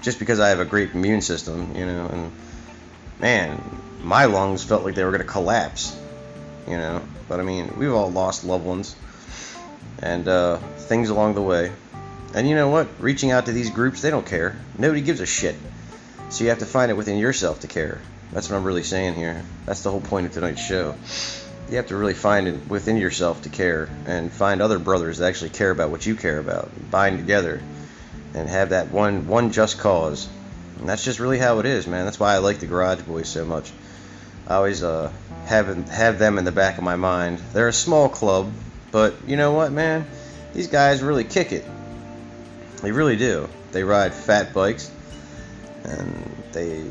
Just 0.00 0.18
because 0.18 0.40
I 0.40 0.48
have 0.48 0.60
a 0.60 0.64
great 0.64 0.92
immune 0.92 1.20
system, 1.20 1.74
you 1.76 1.84
know, 1.84 2.06
and 2.06 2.32
man, 3.20 3.62
my 4.02 4.24
lungs 4.24 4.64
felt 4.64 4.84
like 4.84 4.94
they 4.94 5.04
were 5.04 5.10
going 5.10 5.22
to 5.22 5.28
collapse. 5.28 5.98
You 6.66 6.78
know, 6.78 7.02
but 7.28 7.40
I 7.40 7.42
mean, 7.42 7.74
we've 7.76 7.92
all 7.92 8.10
lost 8.10 8.44
loved 8.44 8.64
ones 8.64 8.96
and 10.00 10.26
uh, 10.28 10.56
things 10.56 11.10
along 11.10 11.34
the 11.34 11.42
way. 11.42 11.72
And 12.34 12.48
you 12.48 12.54
know 12.54 12.68
what? 12.68 12.88
Reaching 12.98 13.30
out 13.30 13.46
to 13.46 13.52
these 13.52 13.70
groups, 13.70 14.02
they 14.02 14.10
don't 14.10 14.26
care. 14.26 14.56
Nobody 14.76 15.02
gives 15.02 15.20
a 15.20 15.26
shit. 15.26 15.56
So 16.30 16.44
you 16.44 16.50
have 16.50 16.58
to 16.58 16.66
find 16.66 16.90
it 16.90 16.96
within 16.96 17.18
yourself 17.18 17.60
to 17.60 17.68
care. 17.68 18.00
That's 18.32 18.50
what 18.50 18.56
I'm 18.56 18.64
really 18.64 18.82
saying 18.82 19.14
here. 19.14 19.44
That's 19.66 19.82
the 19.82 19.90
whole 19.90 20.00
point 20.00 20.26
of 20.26 20.32
tonight's 20.32 20.60
show. 20.60 20.96
You 21.70 21.76
have 21.76 21.86
to 21.86 21.96
really 21.96 22.14
find 22.14 22.48
it 22.48 22.66
within 22.68 22.96
yourself 22.96 23.42
to 23.42 23.48
care 23.48 23.88
and 24.06 24.32
find 24.32 24.60
other 24.60 24.78
brothers 24.78 25.18
that 25.18 25.28
actually 25.28 25.50
care 25.50 25.70
about 25.70 25.90
what 25.90 26.04
you 26.04 26.16
care 26.16 26.38
about. 26.38 26.70
Bind 26.90 27.18
together 27.18 27.62
and 28.34 28.48
have 28.48 28.70
that 28.70 28.90
one 28.90 29.28
one 29.28 29.52
just 29.52 29.78
cause. 29.78 30.28
And 30.80 30.88
that's 30.88 31.04
just 31.04 31.20
really 31.20 31.38
how 31.38 31.60
it 31.60 31.66
is, 31.66 31.86
man. 31.86 32.04
That's 32.04 32.18
why 32.18 32.34
I 32.34 32.38
like 32.38 32.58
the 32.58 32.66
Garage 32.66 33.02
Boys 33.02 33.28
so 33.28 33.44
much. 33.44 33.72
I 34.46 34.56
always 34.56 34.82
uh, 34.82 35.12
have 35.46 35.88
have 35.88 36.18
them 36.18 36.38
in 36.38 36.44
the 36.44 36.52
back 36.52 36.78
of 36.78 36.84
my 36.84 36.96
mind. 36.96 37.38
They're 37.52 37.68
a 37.68 37.72
small 37.72 38.08
club, 38.08 38.52
but 38.94 39.14
you 39.26 39.36
know 39.36 39.50
what, 39.50 39.72
man? 39.72 40.06
These 40.52 40.68
guys 40.68 41.02
really 41.02 41.24
kick 41.24 41.50
it. 41.50 41.64
They 42.80 42.92
really 42.92 43.16
do. 43.16 43.48
They 43.72 43.82
ride 43.82 44.14
fat 44.14 44.54
bikes 44.54 44.88
and 45.82 46.44
they 46.52 46.86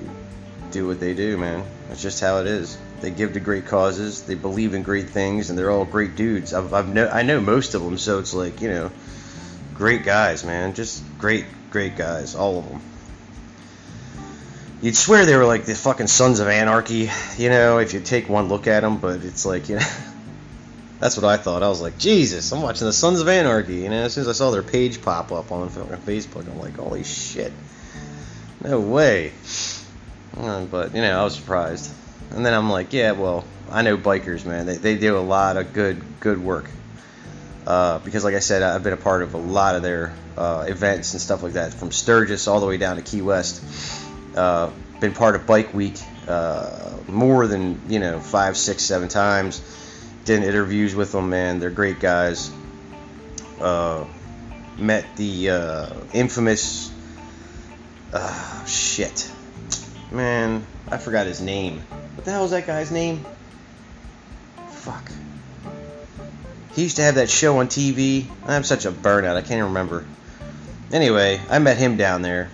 do 0.70 0.86
what 0.86 0.99
they 0.99 1.14
do, 1.14 1.38
man. 1.38 1.64
That's 1.88 2.01
just 2.01 2.20
how 2.20 2.39
it 2.41 2.47
is. 2.47 2.78
They 2.99 3.10
give 3.10 3.32
to 3.36 3.39
great 3.39 3.68
causes. 3.68 4.24
They 4.24 4.36
believe 4.36 4.74
in 4.74 4.84
great 4.84 5.12
things, 5.12 5.49
and 5.49 5.58
they're 5.58 5.72
all 5.72 5.86
great 5.86 6.18
dudes. 6.18 6.54
I've, 6.54 6.74
I've 6.74 6.93
know, 6.93 7.08
I 7.08 7.24
know 7.24 7.39
most 7.39 7.74
of 7.74 7.82
them, 7.82 7.97
so 7.97 8.20
it's 8.20 8.34
like 8.34 8.60
you 8.60 8.68
know, 8.68 8.91
great 9.74 10.04
guys, 10.04 10.43
man. 10.43 10.74
Just 10.74 11.01
great, 11.20 11.45
great 11.70 11.95
guys, 11.95 12.36
all 12.36 12.60
of 12.60 12.68
them. 12.68 12.82
You'd 14.82 14.97
swear 14.97 15.26
they 15.26 15.38
were 15.38 15.45
like 15.45 15.64
the 15.64 15.76
fucking 15.76 16.08
sons 16.08 16.41
of 16.41 16.49
anarchy, 16.49 17.10
you 17.38 17.49
know, 17.49 17.78
if 17.80 17.93
you 17.93 18.01
take 18.01 18.28
one 18.28 18.49
look 18.49 18.68
at 18.68 18.82
them. 18.82 18.97
But 18.97 19.24
it's 19.24 19.45
like 19.45 19.70
you 19.70 19.78
know. 19.78 19.86
That's 21.04 21.18
what 21.18 21.26
I 21.26 21.36
thought. 21.36 21.64
I 21.64 21.68
was 21.68 21.82
like, 21.82 21.97
Jesus, 21.97 22.49
I'm 22.54 22.62
watching 22.62 22.88
the 22.88 22.93
Sons 22.93 23.20
of 23.20 23.28
Anarchy. 23.28 23.89
Know, 23.89 24.06
as 24.06 24.14
soon 24.14 24.22
as 24.22 24.30
I 24.30 24.32
saw 24.32 24.51
their 24.51 24.64
page 24.64 25.01
pop 25.01 25.34
up 25.34 25.51
on 25.51 25.70
Facebook, 25.70 26.47
I'm 26.49 26.58
like, 26.60 26.78
holy 26.78 27.04
shit. 27.04 27.51
No 28.64 28.80
way. 28.80 29.34
Uh, 30.38 30.64
but, 30.64 30.95
you 30.95 31.01
know, 31.01 31.20
I 31.20 31.26
was 31.26 31.36
surprised. 31.36 31.91
And 32.32 32.45
then 32.45 32.54
I'm 32.54 32.70
like, 32.70 32.93
yeah, 32.93 33.12
well, 33.12 33.43
I 33.70 33.82
know 33.82 33.97
bikers, 33.97 34.45
man. 34.45 34.66
They, 34.66 34.78
they 34.78 34.97
do 34.97 35.18
a 35.18 35.20
lot 35.20 35.58
of 35.58 35.74
good 35.74 36.01
good 36.22 36.41
work. 36.41 36.70
Uh, 37.68 37.99
because, 37.99 38.24
like 38.24 38.36
I 38.36 38.39
said, 38.39 38.64
I've 38.64 38.84
been 38.84 38.93
a 38.93 38.97
part 38.97 39.24
of 39.24 39.34
a 39.34 39.38
lot 39.38 39.76
of 39.76 39.84
their 39.84 40.16
uh, 40.38 40.68
events 40.70 41.12
and 41.12 41.22
stuff 41.22 41.43
like 41.43 41.54
that, 41.54 41.74
from 41.74 41.91
Sturgis 41.91 42.47
all 42.47 42.62
the 42.62 42.66
way 42.66 42.78
down 42.78 42.95
to 42.95 43.01
Key 43.01 43.22
West. 43.22 43.62
Uh, 44.38 44.72
been 45.01 45.14
part 45.14 45.36
of 45.36 45.45
Bike 45.45 45.74
Week 45.74 45.99
uh, 46.30 46.91
more 47.10 47.45
than 47.45 47.82
you 47.89 47.99
know 47.99 48.22
five, 48.22 48.56
six, 48.56 48.84
seven 48.84 49.10
times. 49.10 49.62
Did 50.26 50.43
interviews 50.43 50.95
with 50.95 51.11
them, 51.11 51.30
man. 51.30 51.59
They're 51.59 51.69
great 51.69 51.99
guys. 51.99 52.51
Uh, 53.59 54.05
met 54.78 55.05
the 55.17 55.49
uh, 55.49 55.93
infamous 56.13 56.91
shit, 58.65 59.32
man. 60.11 60.65
I 60.89 60.97
forgot 60.97 61.28
his 61.28 61.41
name. 61.41 61.80
What 62.15 62.26
the 62.26 62.32
hell 62.32 62.43
was 62.43 62.51
that 62.51 62.67
guy's 62.67 62.91
name? 62.91 63.26
Fuck. 64.69 65.11
He 66.74 66.84
used 66.84 66.97
to 66.97 67.03
have 67.03 67.15
that 67.15 67.30
show 67.30 67.59
on 67.59 67.67
TV. 67.67 68.26
I'm 68.45 68.63
such 68.63 68.86
a 68.86 68.91
burnout. 68.91 69.36
I 69.36 69.41
can't 69.41 69.53
even 69.53 69.65
remember. 69.65 70.05
Anyway, 70.91 71.41
I 71.49 71.59
met 71.59 71.78
him 71.78 71.97
down 71.97 72.21
there, 72.21 72.49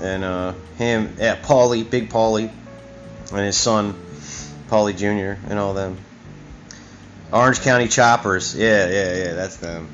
and 0.00 0.24
uh, 0.24 0.52
him, 0.78 1.16
yeah, 1.18 1.36
Paulie, 1.36 1.88
Big 1.88 2.08
Paulie, 2.08 2.50
and 3.30 3.40
his 3.40 3.56
son, 3.56 3.94
Paulie 4.68 4.96
Jr. 4.96 5.40
and 5.48 5.58
all 5.58 5.74
them. 5.74 5.98
Orange 7.32 7.60
County 7.60 7.88
Choppers. 7.88 8.54
Yeah, 8.54 8.88
yeah, 8.88 9.16
yeah. 9.16 9.32
That's 9.34 9.56
them. 9.56 9.88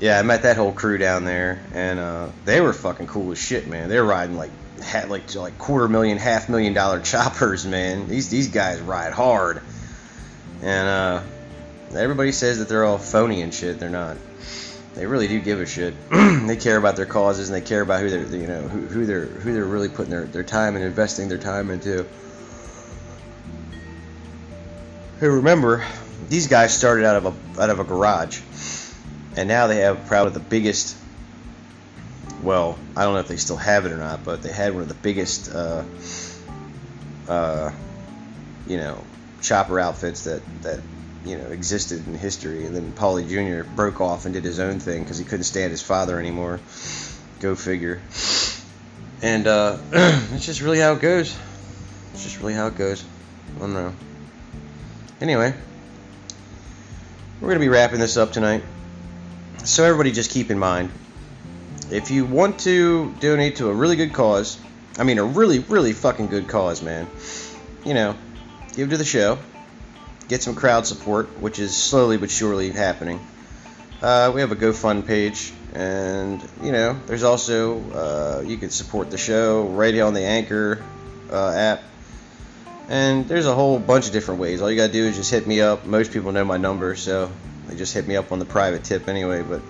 Yeah, 0.00 0.18
I 0.18 0.22
met 0.22 0.42
that 0.42 0.56
whole 0.56 0.72
crew 0.72 0.96
down 0.96 1.24
there, 1.24 1.60
and 1.74 1.98
uh, 1.98 2.28
they 2.44 2.60
were 2.60 2.72
fucking 2.72 3.08
cool 3.08 3.32
as 3.32 3.38
shit, 3.38 3.66
man. 3.66 3.88
They 3.88 3.98
were 3.98 4.06
riding 4.06 4.36
like 4.36 4.50
had 4.80 5.10
like 5.10 5.34
like 5.34 5.58
quarter 5.58 5.88
million, 5.88 6.18
half 6.18 6.48
million 6.48 6.72
dollar 6.72 7.00
choppers, 7.00 7.66
man. 7.66 8.08
These 8.08 8.30
these 8.30 8.48
guys 8.48 8.80
ride 8.80 9.12
hard, 9.12 9.60
and 10.62 10.88
uh, 10.88 11.22
everybody 11.96 12.32
says 12.32 12.58
that 12.58 12.68
they're 12.68 12.84
all 12.84 12.98
phony 12.98 13.42
and 13.42 13.52
shit. 13.52 13.78
They're 13.80 13.90
not. 13.90 14.16
They 14.94 15.06
really 15.06 15.28
do 15.28 15.40
give 15.40 15.60
a 15.60 15.66
shit. 15.66 15.94
they 16.10 16.56
care 16.56 16.76
about 16.76 16.96
their 16.96 17.06
causes 17.06 17.50
and 17.50 17.56
they 17.56 17.66
care 17.66 17.82
about 17.82 18.00
who 18.00 18.10
they're 18.10 18.40
you 18.40 18.48
know 18.48 18.62
who, 18.62 18.80
who 18.80 19.06
they're 19.06 19.26
who 19.26 19.52
they're 19.52 19.64
really 19.64 19.88
putting 19.88 20.10
their, 20.10 20.24
their 20.24 20.42
time 20.42 20.74
and 20.76 20.84
investing 20.84 21.28
their 21.28 21.38
time 21.38 21.70
into. 21.70 22.06
Hey, 25.20 25.26
remember, 25.26 25.84
these 26.28 26.46
guys 26.46 26.76
started 26.76 27.04
out 27.04 27.16
of 27.16 27.26
a 27.26 27.62
out 27.62 27.70
of 27.70 27.80
a 27.80 27.84
garage, 27.84 28.40
and 29.36 29.48
now 29.48 29.66
they 29.66 29.78
have 29.78 30.06
probably 30.06 30.32
the 30.32 30.40
biggest 30.40 30.96
well, 32.42 32.78
I 32.96 33.04
don't 33.04 33.14
know 33.14 33.20
if 33.20 33.28
they 33.28 33.36
still 33.36 33.56
have 33.56 33.86
it 33.86 33.92
or 33.92 33.96
not, 33.96 34.24
but 34.24 34.42
they 34.42 34.52
had 34.52 34.72
one 34.72 34.82
of 34.82 34.88
the 34.88 34.94
biggest, 34.94 35.52
uh, 35.52 35.82
uh, 37.28 37.72
you 38.66 38.76
know, 38.76 39.02
chopper 39.42 39.80
outfits 39.80 40.24
that 40.24 40.42
that 40.62 40.80
you 41.24 41.36
know 41.36 41.46
existed 41.46 42.06
in 42.06 42.14
history. 42.14 42.64
And 42.64 42.74
then 42.74 42.92
Paulie 42.92 43.28
Jr. 43.28 43.68
broke 43.74 44.00
off 44.00 44.24
and 44.24 44.34
did 44.34 44.44
his 44.44 44.60
own 44.60 44.78
thing 44.80 45.02
because 45.02 45.18
he 45.18 45.24
couldn't 45.24 45.44
stand 45.44 45.70
his 45.70 45.82
father 45.82 46.18
anymore. 46.18 46.60
Go 47.40 47.54
figure. 47.54 48.00
And 49.20 49.46
uh, 49.46 49.78
it's 49.92 50.46
just 50.46 50.60
really 50.60 50.78
how 50.78 50.92
it 50.92 51.00
goes. 51.00 51.36
It's 52.12 52.22
just 52.22 52.38
really 52.38 52.54
how 52.54 52.68
it 52.68 52.76
goes. 52.76 53.04
I 53.56 53.60
don't 53.60 53.72
know. 53.72 53.94
Anyway, 55.20 55.54
we're 57.40 57.48
gonna 57.48 57.60
be 57.60 57.68
wrapping 57.68 58.00
this 58.00 58.16
up 58.16 58.32
tonight. 58.32 58.62
So 59.64 59.84
everybody, 59.84 60.12
just 60.12 60.30
keep 60.30 60.50
in 60.50 60.58
mind 60.58 60.90
if 61.90 62.10
you 62.10 62.24
want 62.24 62.60
to 62.60 63.12
donate 63.20 63.56
to 63.56 63.68
a 63.68 63.74
really 63.74 63.96
good 63.96 64.12
cause, 64.12 64.58
I 64.98 65.04
mean 65.04 65.18
a 65.18 65.24
really, 65.24 65.60
really 65.60 65.92
fucking 65.92 66.26
good 66.26 66.48
cause, 66.48 66.82
man, 66.82 67.06
you 67.84 67.94
know, 67.94 68.14
give 68.74 68.90
to 68.90 68.96
the 68.96 69.04
show, 69.04 69.38
get 70.28 70.42
some 70.42 70.54
crowd 70.54 70.86
support, 70.86 71.40
which 71.40 71.58
is 71.58 71.74
slowly 71.76 72.16
but 72.16 72.30
surely 72.30 72.70
happening. 72.70 73.20
Uh, 74.02 74.30
we 74.34 74.42
have 74.42 74.52
a 74.52 74.56
GoFund 74.56 75.06
page, 75.06 75.52
and 75.74 76.46
you 76.62 76.72
know, 76.72 76.98
there's 77.06 77.22
also 77.24 77.80
uh, 77.90 78.42
you 78.46 78.56
can 78.56 78.70
support 78.70 79.10
the 79.10 79.18
show 79.18 79.66
right 79.66 79.98
on 79.98 80.14
the 80.14 80.22
Anchor 80.22 80.84
uh, 81.32 81.50
app, 81.50 81.82
and 82.88 83.28
there's 83.28 83.46
a 83.46 83.54
whole 83.54 83.78
bunch 83.78 84.06
of 84.06 84.12
different 84.12 84.40
ways. 84.40 84.62
All 84.62 84.70
you 84.70 84.76
gotta 84.76 84.92
do 84.92 85.04
is 85.04 85.16
just 85.16 85.30
hit 85.30 85.46
me 85.46 85.60
up. 85.60 85.84
Most 85.84 86.12
people 86.12 86.32
know 86.32 86.44
my 86.44 86.56
number, 86.56 86.96
so 86.96 87.30
they 87.66 87.76
just 87.76 87.92
hit 87.92 88.08
me 88.08 88.16
up 88.16 88.32
on 88.32 88.38
the 88.38 88.46
private 88.46 88.84
tip 88.84 89.08
anyway. 89.08 89.42
But 89.42 89.60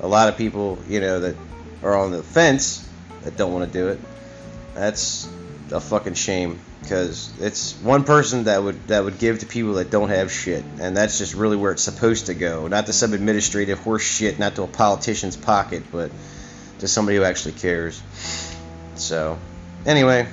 a 0.00 0.06
lot 0.06 0.28
of 0.28 0.36
people, 0.36 0.78
you 0.88 1.00
know, 1.00 1.20
that 1.20 1.36
are 1.82 1.96
on 1.96 2.12
the 2.12 2.22
fence 2.22 2.88
that 3.22 3.36
don't 3.36 3.52
want 3.52 3.70
to 3.70 3.78
do 3.78 3.88
it. 3.88 4.00
That's 4.74 5.28
a 5.72 5.80
fucking 5.80 6.14
shame 6.14 6.60
because 6.80 7.30
it's 7.40 7.74
one 7.74 8.04
person 8.04 8.44
that 8.44 8.62
would 8.62 8.86
that 8.88 9.04
would 9.04 9.18
give 9.18 9.40
to 9.40 9.46
people 9.46 9.74
that 9.74 9.90
don't 9.90 10.08
have 10.08 10.30
shit, 10.30 10.64
and 10.80 10.96
that's 10.96 11.18
just 11.18 11.34
really 11.34 11.56
where 11.56 11.72
it's 11.72 11.82
supposed 11.82 12.26
to 12.26 12.34
go. 12.34 12.68
Not 12.68 12.86
to 12.86 12.92
some 12.92 13.12
administrative 13.12 13.80
horse 13.80 14.02
shit, 14.02 14.38
not 14.38 14.54
to 14.56 14.62
a 14.62 14.68
politician's 14.68 15.36
pocket, 15.36 15.82
but 15.90 16.10
to 16.78 16.88
somebody 16.88 17.18
who 17.18 17.24
actually 17.24 17.52
cares. 17.52 18.00
So, 18.94 19.38
anyway, 19.86 20.28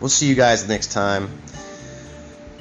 we'll 0.00 0.08
see 0.08 0.26
you 0.26 0.34
guys 0.34 0.66
next 0.66 0.92
time. 0.92 1.30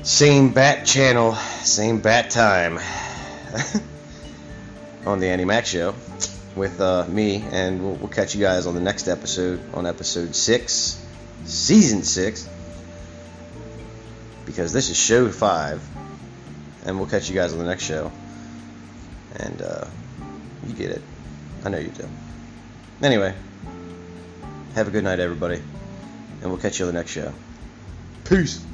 Same 0.04 0.54
bat 0.54 0.86
channel, 0.86 1.36
same 1.36 2.00
bat 2.00 2.30
time 2.30 2.78
on 5.06 5.20
the 5.20 5.28
Andy 5.28 5.64
Show 5.64 5.96
with 6.56 6.80
uh, 6.80 7.06
me, 7.08 7.44
and 7.52 7.82
we'll, 7.82 7.96
we'll 7.96 8.10
catch 8.10 8.36
you 8.36 8.42
guys 8.42 8.66
on 8.66 8.76
the 8.76 8.82
next 8.82 9.08
episode, 9.08 9.60
on 9.74 9.86
episode 9.86 10.36
six, 10.36 11.04
season 11.46 12.04
six, 12.04 12.48
because 14.46 14.74
this 14.74 14.90
is 14.90 14.98
show 14.98 15.30
five, 15.30 15.82
and 16.86 16.98
we'll 16.98 17.10
catch 17.10 17.30
you 17.30 17.36
guys 17.36 17.54
on 17.54 17.60
the 17.60 17.66
next 17.66 17.84
show. 17.84 18.12
And 19.36 19.62
uh, 19.62 19.86
you 20.68 20.74
get 20.74 20.92
it. 20.92 21.02
I 21.64 21.70
know 21.70 21.78
you 21.78 21.90
do. 21.90 22.08
Anyway, 23.02 23.34
have 24.76 24.88
a 24.88 24.92
good 24.92 25.04
night, 25.04 25.20
everybody, 25.20 25.62
and 26.42 26.50
we'll 26.50 26.60
catch 26.60 26.80
you 26.80 26.86
on 26.86 26.94
the 26.94 26.98
next 26.98 27.12
show. 27.12 27.34
Peace. 28.24 28.69